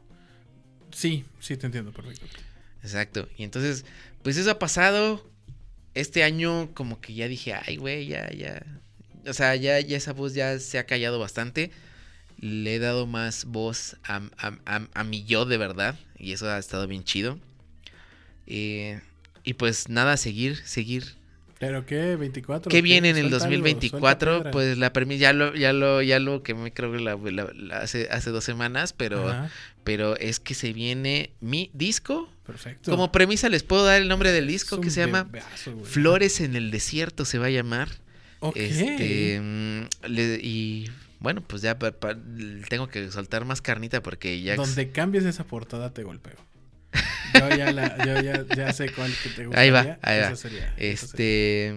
[0.97, 2.25] sí, sí te entiendo perfecto.
[2.83, 3.27] Exacto.
[3.37, 3.85] Y entonces,
[4.23, 5.25] pues eso ha pasado.
[5.93, 8.63] Este año como que ya dije, ay, güey, ya, ya.
[9.27, 11.71] O sea, ya, ya esa voz ya se ha callado bastante.
[12.39, 15.99] Le he dado más voz a, a- a- a mi yo de verdad.
[16.19, 17.39] Y eso ha estado bien chido.
[18.45, 18.99] Eh,
[19.43, 21.15] y pues nada, seguir, seguir.
[21.59, 22.17] ¿Pero qué?
[22.19, 22.67] ¿24?
[22.69, 24.31] ¿Qué viene en el Suelta algo, 2024?
[24.31, 24.51] suelta piedra.
[24.51, 27.51] pues la permis ya lo, ya lo, ya lo que me creo que la, la-
[27.55, 29.49] la- hace, hace dos semanas, pero, Ajá,
[29.87, 32.29] pero es que se viene mi disco.
[32.45, 32.91] perfecto.
[32.91, 35.79] Como premisa les puedo dar el nombre del disco que se llama bebazo.
[35.85, 37.87] Flores en el desierto se va a llamar.
[38.41, 38.57] Ok.
[38.57, 42.17] Este mm, le- y bueno, pues ya pa- pa-
[42.69, 46.35] tengo que soltar más carnita porque ya Donde cambies esa portada te golpeo.
[47.33, 49.61] Yo ya, la, yo ya, ya sé cuál que te gustaría.
[49.61, 50.35] Ahí va, ahí va.
[50.35, 50.73] sería.
[50.77, 51.73] este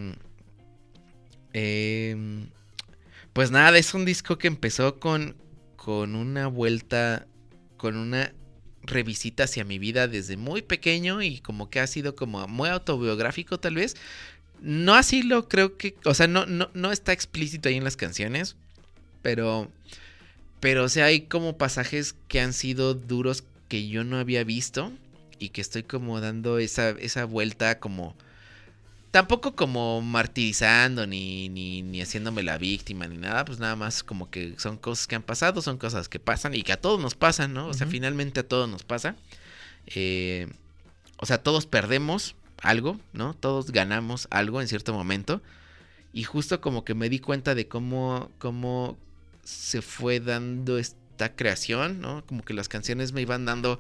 [1.53, 2.49] em,
[3.33, 5.37] pues nada, es un disco que empezó con
[5.77, 7.27] con una vuelta
[7.81, 8.35] con una
[8.83, 13.59] revisita hacia mi vida desde muy pequeño y como que ha sido como muy autobiográfico
[13.59, 13.97] tal vez.
[14.61, 17.97] No así lo creo que, o sea, no, no, no está explícito ahí en las
[17.97, 18.57] canciones,
[19.23, 19.73] pero,
[20.61, 24.93] pero o sea, hay como pasajes que han sido duros que yo no había visto
[25.39, 28.15] y que estoy como dando esa, esa vuelta como,
[29.11, 34.31] tampoco como martirizando ni, ni, ni haciéndome la víctima ni nada, pues nada más como
[34.31, 37.15] que son cosas que han pasado, son cosas que pasan y que a todos nos
[37.15, 37.69] pasan, ¿no?
[37.69, 39.17] O sea, finalmente a todos nos pasa.
[39.87, 40.49] Eh,
[41.19, 43.35] o sea, todos perdemos algo, ¿no?
[43.35, 45.43] Todos ganamos algo en cierto momento.
[46.13, 48.97] Y justo como que me di cuenta de cómo, cómo
[49.45, 52.25] se fue dando esta creación, ¿no?
[52.27, 53.79] Como que las canciones me iban dando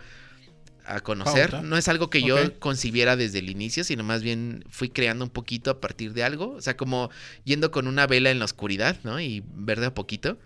[0.94, 1.50] a conocer.
[1.50, 1.66] Pauta.
[1.66, 5.30] No es algo que yo concibiera desde el inicio, sino más bien fui creando un
[5.30, 6.52] poquito a partir de algo.
[6.52, 7.10] O sea, como
[7.44, 9.20] yendo con una vela en la oscuridad, ¿no?
[9.20, 10.38] Y ver de a poquito.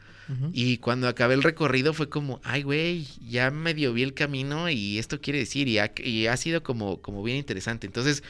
[0.55, 4.99] Y cuando acabé el recorrido fue como, ay, güey, ya medio vi el camino y
[4.99, 7.87] esto quiere decir, y ha, y ha sido como, como bien interesante.
[7.87, 8.23] Entonces,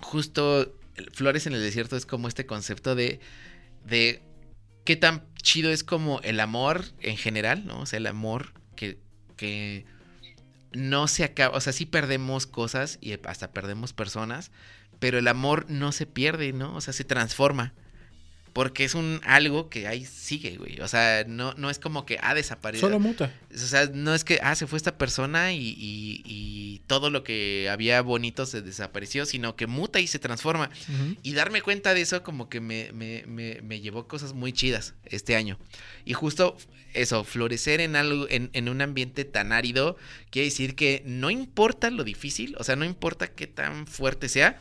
[0.00, 0.74] justo
[1.12, 3.20] Flores en el Desierto es como este concepto de,
[3.86, 4.20] de
[4.84, 7.80] qué tan chido es como el amor en general, ¿no?
[7.80, 8.98] O sea, el amor que,
[9.36, 9.84] que
[10.72, 14.50] no se acaba, o sea, sí perdemos cosas y hasta perdemos personas,
[14.98, 16.74] pero el amor no se pierde, ¿no?
[16.74, 17.72] O sea, se transforma.
[18.52, 20.80] Porque es un algo que ahí sigue, güey.
[20.80, 22.88] O sea, no, no es como que ha desaparecido.
[22.88, 23.32] Solo muta.
[23.54, 27.22] O sea, no es que, ah, se fue esta persona y, y- y todo lo
[27.22, 30.70] que había bonito se desapareció, sino que muta y se transforma.
[31.22, 34.94] Y darme cuenta de eso como que me, me, me, me llevó cosas muy chidas
[35.04, 35.58] este año.
[36.04, 36.56] Y justo
[36.92, 39.96] eso, florecer en algo, en, en un ambiente tan árido,
[40.30, 44.58] quiere decir que no importa lo difícil, o sea, no importa qué tan fuerte sea,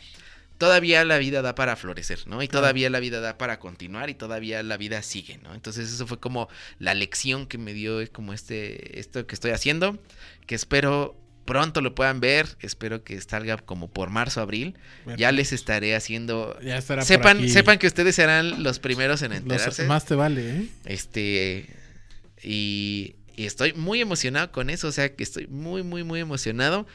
[0.60, 2.44] todavía la vida da para florecer, ¿no?
[2.44, 2.62] Y Claro.
[2.62, 5.56] todavía la vida da para continuar y todavía la vida sigue, ¿no?
[5.56, 6.48] Entonces eso fue como
[6.78, 9.98] la lección que me dio como este, esto que estoy haciendo,
[10.46, 14.76] que espero pronto lo puedan ver, espero que salga como por marzo, abril,
[15.18, 16.56] ya les estaré haciendo...
[16.62, 19.86] Ya Sepan, sepan que ustedes serán los primeros en Los- enterarse.
[19.88, 20.68] más te vale, ¿eh?
[20.86, 21.66] Este.
[22.44, 26.86] Y, y estoy muy emocionado con eso, o sea que estoy muy, muy, muy emocionado.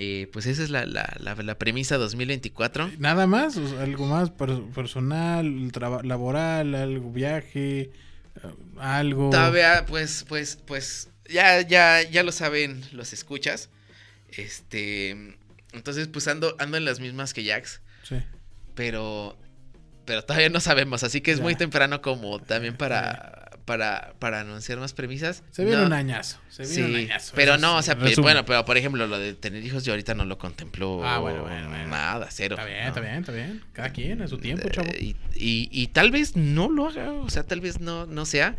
[0.00, 2.92] Eh, pues esa es la, la, la, la premisa 2024.
[2.98, 5.70] Nada más, O sea, algo más per- personal,
[6.04, 7.90] laboral, algo viaje, eh,
[8.78, 9.30] algo.
[9.30, 13.70] Todavía, pues, pues, pues, ya, ya, ya lo saben los escuchas.
[14.30, 15.10] Este,
[15.72, 18.16] entonces, pues ando, ando en las mismas que Jax, Sí.
[18.74, 19.36] pero,
[20.04, 21.42] pero todavía no sabemos, así que es Ya.
[21.42, 23.37] muy temprano como también para,
[23.68, 25.44] para, para anunciar más premisas.
[25.52, 26.38] Se viene No, un añazo.
[26.48, 27.32] Se viene un Sí, añazo.
[27.36, 30.24] pero no, o sea, bueno, pero por ejemplo, lo de tener hijos yo ahorita no
[30.24, 31.86] lo contemplo Ah, bueno, bueno, bueno.
[31.86, 32.56] nada, cero.
[32.58, 32.88] Está bien, ¿no?
[32.88, 33.62] está bien, está bien.
[33.72, 34.88] Cada quien a su tiempo, chavo.
[34.90, 38.24] Eh, Y, y, y tal vez no lo haga, o sea, tal vez no, no
[38.24, 38.56] sea,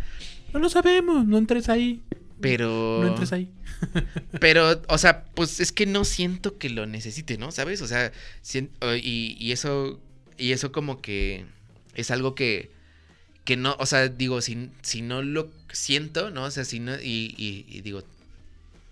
[0.53, 2.01] No lo sabemos, no entres ahí.
[2.39, 2.99] pero...
[3.01, 3.49] No entres ahí.
[4.39, 7.51] Pero, o sea, pues es que no siento que lo necesite, ¿no?
[7.51, 7.82] ¿Sabes?
[7.82, 8.12] O sea,
[9.01, 9.99] y eso,
[10.38, 11.45] y eso como que
[11.95, 12.72] es algo que,
[13.50, 16.43] que no, o sea, digo, si, si no lo siento, ¿no?
[16.45, 18.04] O sea, si no, y, y- y digo,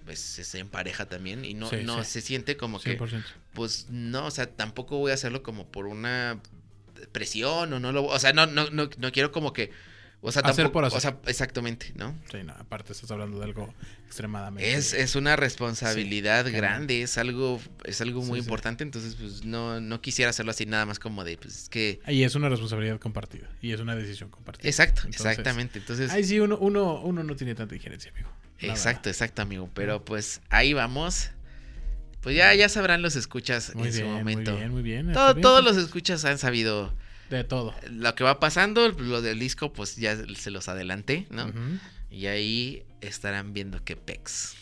[0.06, 2.10] pues es en pareja también, y no, Sí, no sí.
[2.12, 3.30] se siente como que, 100%.
[3.54, 6.40] pues no, o sea, tampoco voy a hacerlo como por una
[7.12, 9.72] presión o no lo, o sea, no, no, no, no quiero como que,
[10.22, 10.98] o sea, Hacer tampoco, por hacer.
[10.98, 12.16] o sea, exactamente, ¿no?
[12.32, 13.74] Sí, no, aparte estás hablando de algo
[14.08, 14.74] extremadamente.
[14.74, 18.48] Es, es una responsabilidad Sí, grande, es algo, es algo muy Sí, sí.
[18.48, 22.00] importante, entonces pues no, no quisiera hacerlo así nada más como de, pues es que...
[22.08, 23.48] Y es una responsabilidad compartida.
[23.62, 24.68] Y es una decisión compartida.
[24.68, 26.12] Exacto, Entonces, exactamente, entonces...
[26.12, 28.30] Ahí sí, uno, uno, uno no tiene tanta injerencia, amigo.
[28.60, 31.30] Exacto, exacto, amigo, pero pues ahí vamos.
[32.22, 34.56] Pues ya, ya sabrán los escuchas Muy en bien, su muy momento.
[34.58, 35.14] bien, muy bien.
[35.14, 35.66] Todo- bien, todos sí.
[35.66, 36.92] los escuchas han sabido
[37.30, 37.74] De todo.
[37.90, 41.52] lo que va pasando, lo del disco pues ya se los adelanté, ¿no?
[42.10, 44.56] Y ahí estarán viendo qué pex.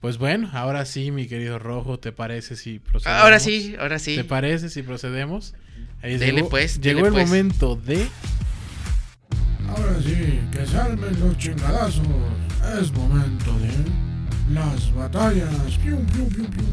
[0.00, 3.22] Pues bueno, ahora sí, mi querido Rojo, ¿te parece si procedemos?
[3.22, 4.16] Ahora sí, ahora sí.
[4.16, 5.54] ¿Te parece si procedemos?
[6.02, 7.26] Ahí Dele, llegó, pues, llegó dele, el pues.
[7.28, 8.08] momento de
[9.68, 12.04] Ahora sí, que se armen los chingadazos.
[12.80, 15.78] Es momento de las batallas.
[15.78, 16.66] Pium, pium, pium, pium.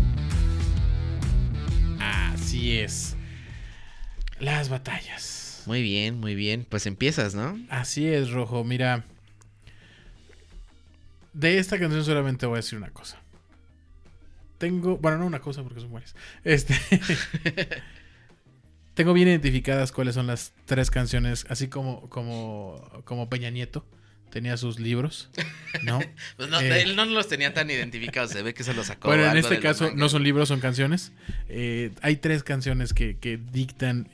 [1.99, 3.15] Así es.
[4.39, 5.63] Las batallas.
[5.65, 6.65] Muy bien, muy bien.
[6.67, 7.59] Pues empiezas, ¿no?
[7.69, 8.63] Así es, Rojo.
[8.63, 9.03] Mira.
[11.33, 13.17] De esta canción solamente voy a decir una cosa.
[14.57, 14.97] Tengo.
[14.97, 16.15] Bueno, no una cosa porque son varias.
[16.43, 16.75] Este.
[18.93, 21.45] tengo bien identificadas cuáles son las tres canciones.
[21.49, 23.85] Así como, como, como Peña Nieto
[24.31, 25.29] tenía sus libros.
[25.83, 25.99] ¿No?
[26.37, 26.81] Pues no, Eh.
[26.81, 29.07] él no los tenía tan identificados, se ve que se los sacó.
[29.09, 31.11] Bueno, en este caso no son libros, son canciones.
[31.47, 34.07] Eh, hay tres canciones que, que dictan,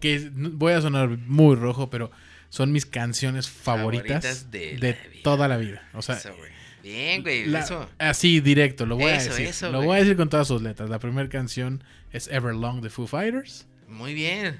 [0.00, 2.10] que voy a sonar muy rojo, pero
[2.48, 5.22] son mis canciones favoritas, Favoritas de de, la vida.
[5.22, 5.88] toda la vida.
[5.94, 6.50] O sea, Eso, güey.
[6.82, 7.88] Bien, güey, la- eso.
[7.98, 9.46] así directo, lo voy a decir.
[9.46, 9.86] eso, lo güey.
[9.88, 10.88] voy a decir con todas sus letras.
[10.90, 13.66] La primera canción es Everlong de Foo Fighters.
[13.86, 14.58] Muy bien.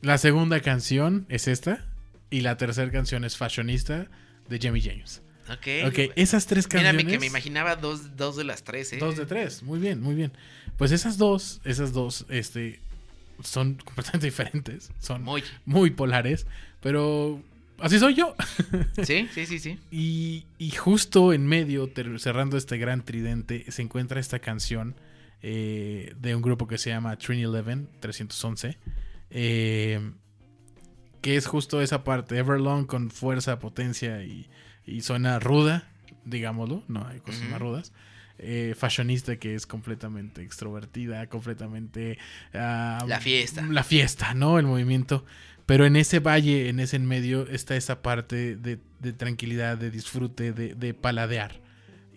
[0.00, 1.84] La segunda canción es esta.
[2.30, 4.06] Y la tercera canción es Fashionista
[4.48, 5.22] de Jamie James.
[5.50, 5.88] Ok.
[5.88, 7.12] Ok, esas tres Mírame canciones.
[7.14, 8.98] que me imaginaba dos, dos de las tres, ¿eh?
[8.98, 10.30] Dos de tres, muy bien, muy bien.
[10.76, 12.80] Pues esas dos, esas dos, este,
[13.42, 15.90] son completamente diferentes, son muy, Muy.
[15.90, 16.46] polares,
[16.80, 17.42] pero
[17.78, 18.34] así soy yo.
[19.02, 19.78] Sí, sí, sí, sí.
[19.90, 24.96] y, y justo en medio, cerrando este gran tridente, se encuentra esta canción
[25.42, 28.76] eh, de un grupo que se llama Trini Eleven 311,
[29.30, 30.12] eh,
[31.20, 34.48] que es justo esa parte, Everlong con fuerza, potencia y,
[34.84, 35.88] y suena ruda,
[36.24, 37.92] digámoslo, no hay cosas más rudas.
[38.38, 42.18] Eh, fashionista que es completamente extrovertida, completamente...
[42.54, 43.62] ah, La fiesta.
[43.68, 44.58] La fiesta, ¿no?
[44.58, 45.24] El movimiento.
[45.66, 49.90] Pero en ese valle, en ese en medio, está esa parte de, de tranquilidad, de
[49.90, 51.60] disfrute, de, de paladear.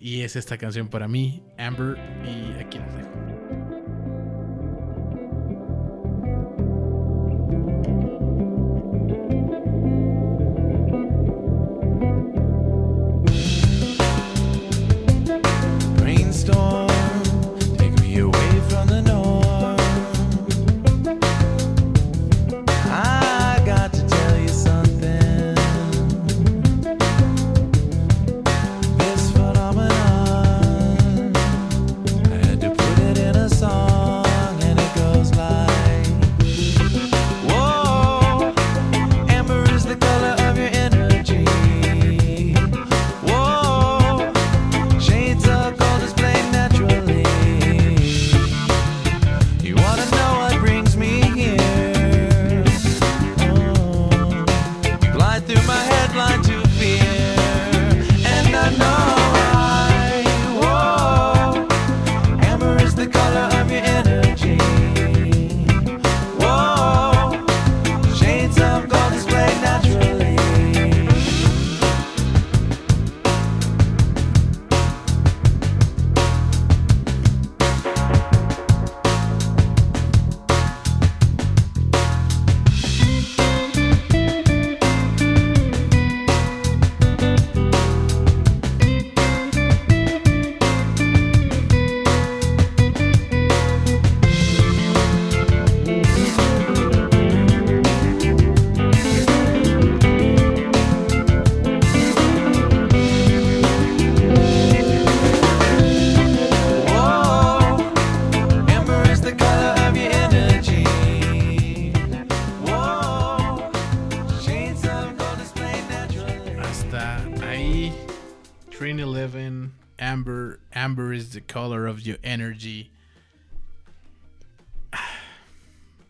[0.00, 3.31] Y es esta canción para mí, Amber, y aquí les dejo.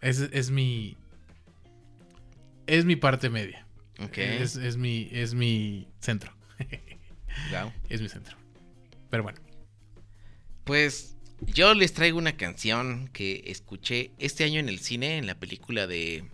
[0.02, 0.96] Es, es mi.
[2.66, 3.66] Es mi parte media.
[4.00, 4.18] Ok.
[4.18, 6.36] Es, es mi, es mi centro.
[7.50, 7.72] Guau.
[7.88, 8.36] Es mi centro.
[9.08, 9.40] Pero bueno.
[10.64, 15.38] Pues yo les traigo una canción que escuché este año en el cine, en la
[15.38, 16.24] película de...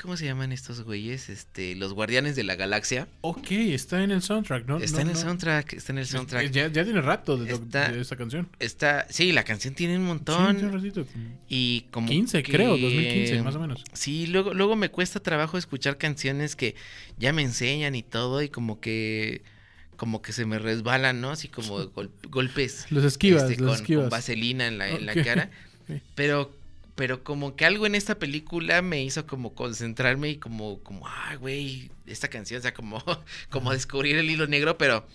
[0.00, 1.28] ¿Cómo se llaman estos güeyes?
[1.28, 3.08] Este, Los Guardianes de la Galaxia.
[3.22, 4.78] Ok, está en el soundtrack, ¿no?
[4.78, 5.20] está No, en el no.
[5.20, 6.50] soundtrack, está en el soundtrack.
[6.50, 8.48] Ya, ya tiene rato de, Está- de esta canción.
[8.58, 10.56] Está, sí, la canción tiene un Sí, montón.
[10.56, 11.06] tiene un ratito.
[11.48, 13.82] y como 15, que- creo, 2015, más o menos.
[13.94, 16.74] Sí, luego, luego me cuesta trabajo escuchar canciones que
[17.18, 19.42] ya me enseñan y todo, y como que
[19.96, 21.30] como que se me resbalan, ¿no?
[21.30, 22.86] Así como gol- golpes.
[22.90, 24.02] Los esquivas, este, los con, esquivas.
[24.04, 25.24] con vaselina en la, en la Ok.
[25.24, 25.50] cara.
[26.14, 26.54] Pero,
[26.96, 31.36] pero como que algo en esta película me hizo como concentrarme y como, como, ay,
[31.36, 33.02] güey, esta canción, o sea, como,
[33.50, 35.06] como descubrir el hilo negro, pero,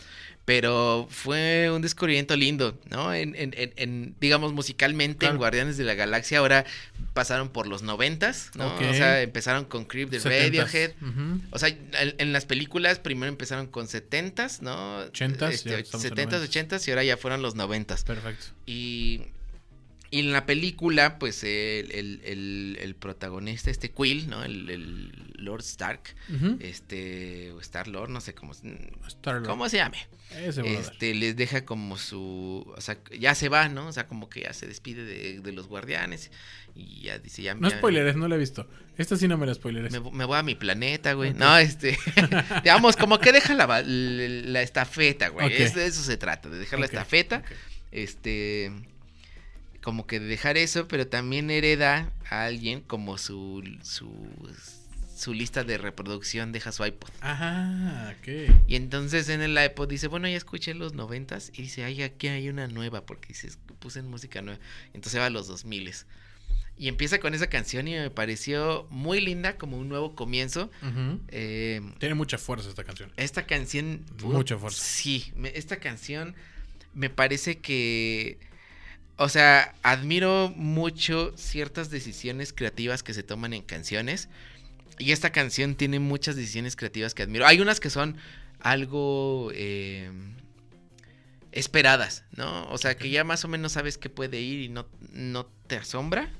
[0.46, 3.12] pero fue un descubrimiento lindo, ¿no?
[3.16, 5.38] En, en, en, en, digamos, musicalmente en.
[5.38, 6.66] Guardianes de la Galaxia ahora
[7.14, 8.76] pasaron por los noventas, ¿no?
[8.76, 10.44] O sea, empezaron con Creep de 70s.
[10.44, 10.92] Radiohead.
[11.50, 15.04] O sea, en, las películas primero empezaron con 70s, ¿no?
[15.08, 16.68] 80s, ya Este, estamos en 70s, 90s.
[16.68, 18.04] 80s y ahora ya fueron los 90s.
[18.04, 18.46] Perfecto.
[18.68, 19.22] Y,
[20.12, 24.44] y en la película, pues el, el, el- el protagonista, este Quill, ¿no?
[24.44, 26.02] El, el Lord Stark,
[26.60, 28.52] este, o Star Lord, no sé cómo,
[29.08, 29.48] Star-Lord.
[29.48, 29.98] cómo se llame.
[30.38, 30.62] Ese.
[30.74, 33.88] Este, les deja como su, o sea, ya se va, ¿no?
[33.88, 36.32] O sea, como que ya se despide de, de los guardianes
[36.76, 38.68] y ya dice, ya No ya- spoileres, no la he visto.
[38.98, 39.92] Esta sí no me la spoileres.
[39.92, 41.34] me, me voy a mi planeta, güey.
[41.34, 41.98] No, este.
[42.64, 45.48] digamos, como que deja la, la, la estafeta, güey.
[45.48, 45.54] Ok.
[45.54, 47.44] Es- de eso se trata, de dejar la estafeta.
[47.92, 48.72] Este.
[49.82, 53.64] Como que de dejar eso, pero también hereda a alguien como su.
[53.84, 54.10] su.
[55.16, 57.10] su lista de reproducción deja su iPod.
[57.22, 58.52] Ajá, ok.
[58.68, 61.52] Y entonces en el iPod dice, bueno, ya escuché los noventas.
[61.54, 63.50] Y dice, ay, aquí hay una nueva, porque dice,
[63.80, 64.60] puse en música nueva.
[64.94, 66.06] Entonces va a los dos miles.
[66.78, 70.72] Y empieza con esa canción y me pareció muy linda, como un nuevo comienzo.
[71.28, 73.12] Eh, Tiene mucha fuerza esta canción.
[73.18, 74.04] esta canción.
[74.24, 74.84] Mucha fuerza.
[74.84, 76.34] Sí, me- esta canción
[76.96, 78.40] me parece que.
[79.24, 84.30] O sea, admiro mucho ciertas decisiones creativas que se toman en canciones.
[84.98, 87.46] Y esta canción tiene muchas decisiones creativas que admiro.
[87.46, 88.18] Hay unas que son
[88.62, 90.10] algo eh,
[91.52, 92.68] esperadas, ¿no?
[92.72, 95.76] O sea, que ya más o menos sabes que puede ir y no, no te
[95.76, 96.32] asombra.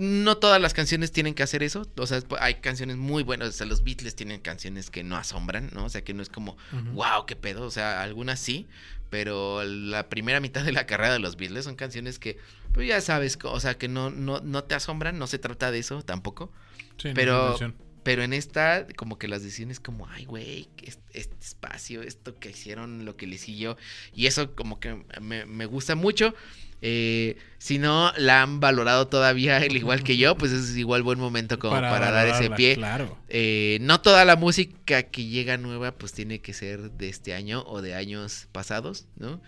[0.00, 1.86] No todas las canciones tienen que hacer eso.
[1.98, 3.50] O sea, hay canciones muy buenas.
[3.50, 5.84] O sea, los Beatles tienen canciones que no asombran, ¿no?
[5.84, 6.56] O sea, que no es como,
[6.94, 7.64] wow, qué pedo.
[7.64, 8.66] O sea, algunas sí.
[9.10, 12.38] Pero la primera mitad de la carrera de los Beatles son canciones que,
[12.72, 15.18] pues ya sabes, o sea, que no, no, no te asombran.
[15.18, 16.50] No se trata de eso tampoco.
[16.96, 17.56] Sí, Pero-.
[18.02, 22.48] Pero en esta, como que las decisiones como, ay, güey, este, este espacio, esto que
[22.48, 23.76] hicieron, lo que le siguió.
[24.14, 26.34] Y eso como que me, me gusta mucho.
[26.82, 31.18] Eh, si no la han valorado todavía, al igual que yo, pues es igual buen
[31.18, 32.74] momento como para, dar ese pie.
[32.74, 33.18] Claro.
[33.28, 37.62] Eh, no toda la música que llega nueva, pues tiene que ser de este año
[37.66, 39.40] o de años pasados, ¿no?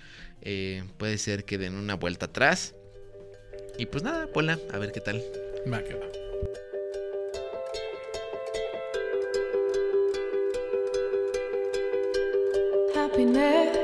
[0.42, 2.74] Eh, puede ser que den una vuelta atrás.
[3.78, 5.22] Y pues nada, ponla, a ver qué tal.
[5.72, 6.06] Va que va.
[12.94, 13.81] Happiness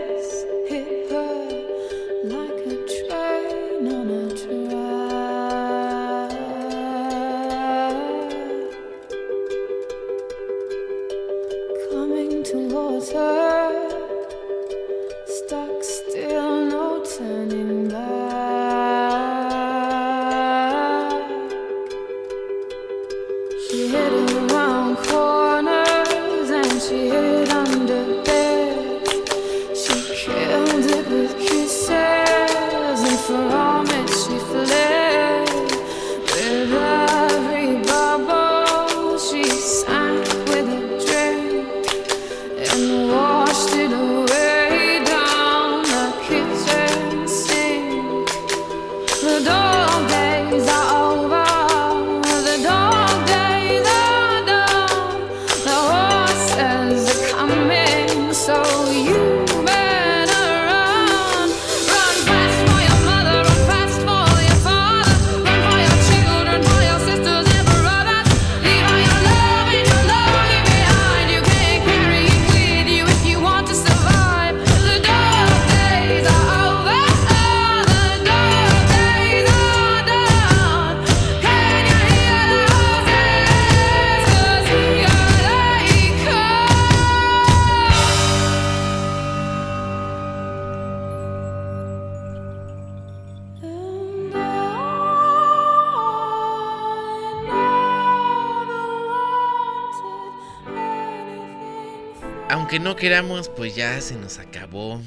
[102.99, 105.01] queramos, pues ya se nos acabó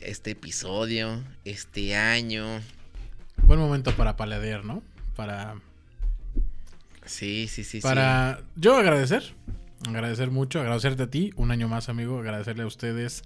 [0.00, 2.44] este episodio, este año.
[3.44, 4.82] Buen momento para paladear, ¿no?
[5.14, 5.56] Para,
[7.04, 9.22] Sí, sí, sí, para yo agradecer,
[9.88, 13.22] agradecer mucho, agradecerte a ti, un año más, amigo, agradecerle a ustedes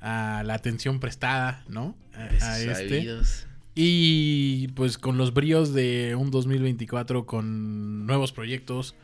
[0.00, 1.96] a la atención prestada, ¿no?
[2.14, 2.72] A, este.
[2.72, 3.48] sabidos.
[3.74, 8.94] Y pues con los bríos de un 2024 con nuevos proyectos,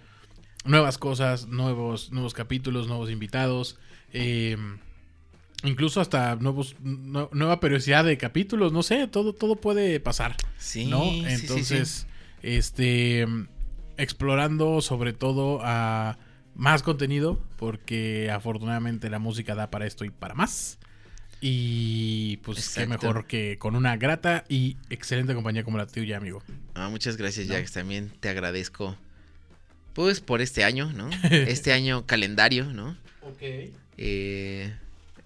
[0.65, 3.81] nuevas cosas, nuevos, nuevos capítulos, nuevos invitados,
[4.13, 4.57] eh,
[5.65, 10.37] incluso hasta nuevos, nu- nueva periodicidad de capítulos, no sé, todo, todo puede pasar.
[10.59, 11.03] Sí, ¿no?
[11.05, 11.35] sí, sí, sí.
[11.41, 12.07] Entonces,
[12.43, 13.27] este,
[13.97, 16.19] explorando sobre todo a
[16.55, 20.79] más contenido, porque afortunadamente la música da para esto y para más.
[21.43, 26.43] Y pues qué mejor que con una grata y excelente compañía como la tuya, amigo.
[26.75, 27.55] Ah, muchas gracias, No.
[27.55, 27.73] Jax.
[27.73, 28.95] También te agradezco.
[29.95, 31.09] Pues por este año, ¿no?
[31.31, 32.97] Este año calendario, ¿no?
[34.03, 34.75] Eh,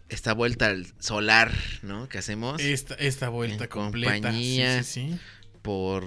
[0.08, 1.52] esta vuelta al solar,
[1.82, 2.08] ¿no?
[2.08, 4.12] Que hacemos Esta, esta vuelta En completa.
[4.14, 4.82] compañía.
[4.82, 5.18] Sí, sí, sí.
[5.62, 6.04] por,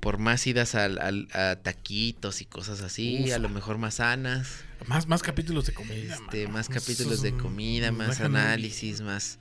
[0.00, 3.36] por más idas al, al- a taquitos y cosas así, Ufa.
[3.36, 4.64] a lo mejor más sanas.
[4.86, 6.14] Más, más capítulos de comida.
[6.14, 9.38] Este, más capítulos de comida, más análisis, más,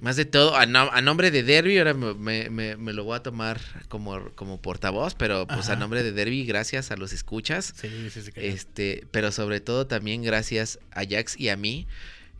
[0.00, 0.56] más de todo.
[0.56, 4.30] A, no- a nombre de Derby, ahora me, me- me- lo voy a tomar como,
[4.34, 7.74] como portavoz, pero pues a nombre de Derby, gracias a los escuchas.
[7.80, 8.30] Sí, sí, sí.
[8.36, 11.86] Este, pero sobre todo también gracias a Jax y a mí,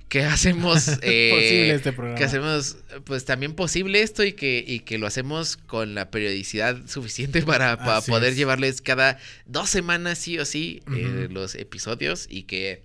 [0.08, 2.18] que hacemos eh, Posible este programa.
[2.18, 6.86] que hacemos pues también posible esto y que, y que lo hacemos con la periodicidad
[6.86, 8.36] suficiente para, poder es.
[8.36, 12.82] llevarles cada dos semanas sí o sí eh, los episodios y que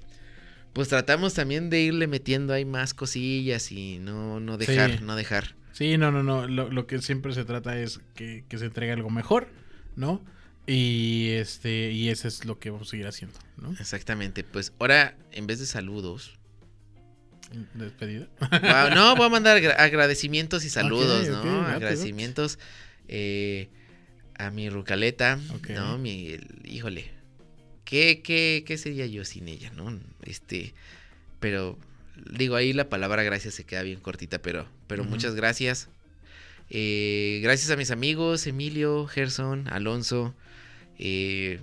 [0.73, 5.03] pues tratamos también de irle metiendo ahí más cosillas y no, no dejar, Sí.
[5.03, 5.55] no dejar.
[5.73, 6.47] Sí, no, no, no.
[6.47, 9.47] Lo, lo que siempre se trata es que, que se entregue algo mejor,
[9.95, 10.23] ¿no?
[10.67, 13.71] Y este, y eso es lo que vamos a seguir haciendo, ¿no?
[13.79, 16.37] Exactamente, pues ahora en vez de saludos,
[17.73, 18.27] Despedida.
[18.39, 21.61] Wow, no, voy a mandar agra- agradecimientos y saludos, ¿no?
[21.65, 22.59] agradecimientos
[23.07, 23.69] eh,
[24.37, 25.39] a mi Rucaleta.
[25.69, 25.97] ¿no?
[25.97, 27.09] Mi, el- híjole,
[27.89, 29.99] ¿qué, qué, ¿qué sería yo sin ella, no?
[30.21, 30.75] Este,
[31.39, 31.75] pero
[32.31, 35.89] digo, ahí la palabra gracias se queda bien cortita, pero, pero muchas gracias.
[36.69, 40.35] Eh, gracias a mis amigos, Emilio, Gerson, Alonso,
[40.99, 41.61] eh,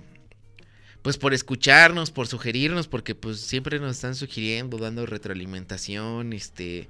[1.01, 6.89] pues por escucharnos, por sugerirnos, porque pues siempre nos están sugiriendo, dando retroalimentación, este,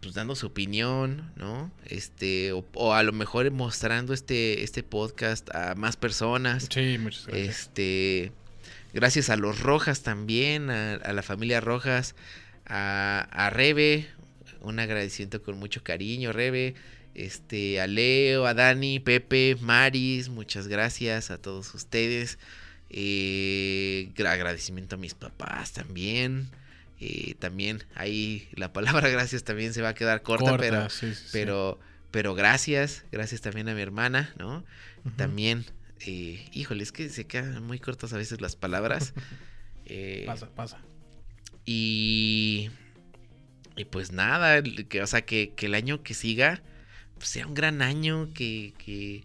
[0.00, 1.70] pues dando su opinión, ¿no?
[1.86, 6.68] Este, o, o a lo mejor mostrando este, este podcast a más personas.
[6.72, 7.58] Sí, muchas gracias.
[7.58, 8.32] Este,
[8.92, 12.14] gracias a los Rojas también, a, a la familia Rojas,
[12.66, 14.06] a, a Rebe,
[14.60, 16.74] un agradecimiento con mucho cariño, Rebe,
[17.14, 22.38] este, a Leo, a Dani, Pepe, Maris, muchas gracias a todos ustedes.
[22.96, 26.48] Eh, gra- agradecimiento a mis papás también.
[27.00, 31.08] Eh, también ahí la palabra gracias también se va a quedar corta, Corta, pero, sí,
[31.08, 31.28] sí, sí.
[31.32, 31.78] pero,
[32.10, 34.64] pero gracias, gracias también a mi hermana, ¿no?
[35.16, 35.66] También,
[36.00, 39.12] eh, híjole, es que se quedan muy cortas a veces las palabras.
[39.86, 40.78] Eh, Pasa, pasa.
[41.66, 42.70] y,
[43.76, 46.62] y pues nada, que, o sea, que, que el año que siga
[47.16, 49.24] pues, sea un gran año, que, que,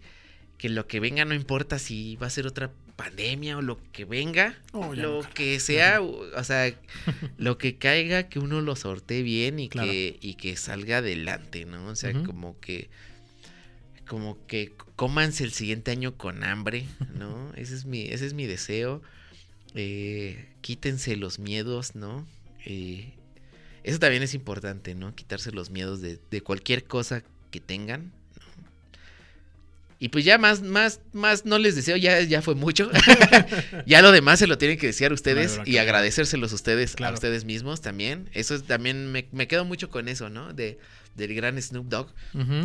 [0.58, 2.72] que lo que venga no importa si va a ser otra
[3.02, 5.30] pandemia o lo que venga, Oh, lo no.
[5.34, 6.74] que sea, o o sea,
[7.38, 9.90] lo que caiga, que uno lo sortee bien y, Claro.
[9.90, 11.86] que, y que salga adelante, ¿no?
[11.86, 12.88] O sea, como que
[14.06, 17.52] como que cómanse el siguiente año con hambre, ¿no?
[17.56, 19.02] ese es mi, ese es mi deseo.
[19.74, 22.26] Eh, quítense los miedos, ¿no?
[22.66, 23.14] Eh,
[23.84, 25.14] eso también es importante, ¿no?
[25.14, 28.12] Quitarse los miedos de, de cualquier cosa que tengan.
[30.02, 32.90] Y pues ya más, más, más no les deseo, ya, ya fue mucho.
[33.86, 35.88] ya lo demás se lo tienen que desear ustedes Claro, y claro.
[35.88, 37.12] agradecérselos ustedes Claro.
[37.12, 38.28] a ustedes mismos también.
[38.32, 40.52] Eso es, también me, me quedo mucho con eso, ¿no?
[40.54, 40.78] De,
[41.16, 42.14] del gran Snoop Dogg.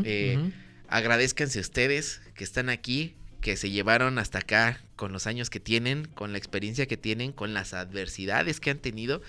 [0.05, 0.51] Eh, ujú.
[0.87, 6.05] Agradezcanse ustedes que están aquí, que se llevaron hasta acá con los años que tienen,
[6.05, 9.21] con la experiencia que tienen, con las adversidades que han tenido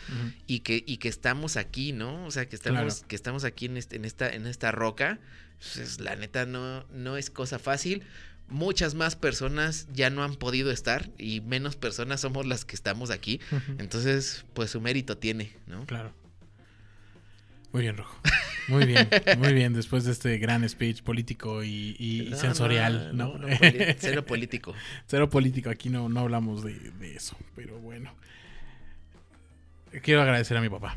[0.47, 2.25] y que, y que estamos aquí, ¿no?
[2.25, 5.19] O sea, que estamos, que estamos aquí en, este- en, esta, en esta roca.
[5.59, 8.03] Pues, la neta no, no es cosa fácil.
[8.49, 13.11] Muchas más personas ya no han podido estar y menos personas somos las que estamos
[13.11, 13.41] aquí.
[13.79, 15.85] Entonces, pues su mérito tiene, ¿no?
[15.87, 16.13] Claro.
[17.73, 18.17] Muy bien, Rojo.
[18.69, 19.09] Muy bien,
[19.39, 19.73] muy bien.
[19.75, 23.35] Después de este gran speech político y, y- y No, sensorial, ¿no?
[23.99, 24.75] cero político.
[25.07, 25.69] Cero político.
[25.71, 28.15] Aquí no, no hablamos de, de eso, pero bueno.
[30.03, 30.97] Quiero agradecer a mi papá.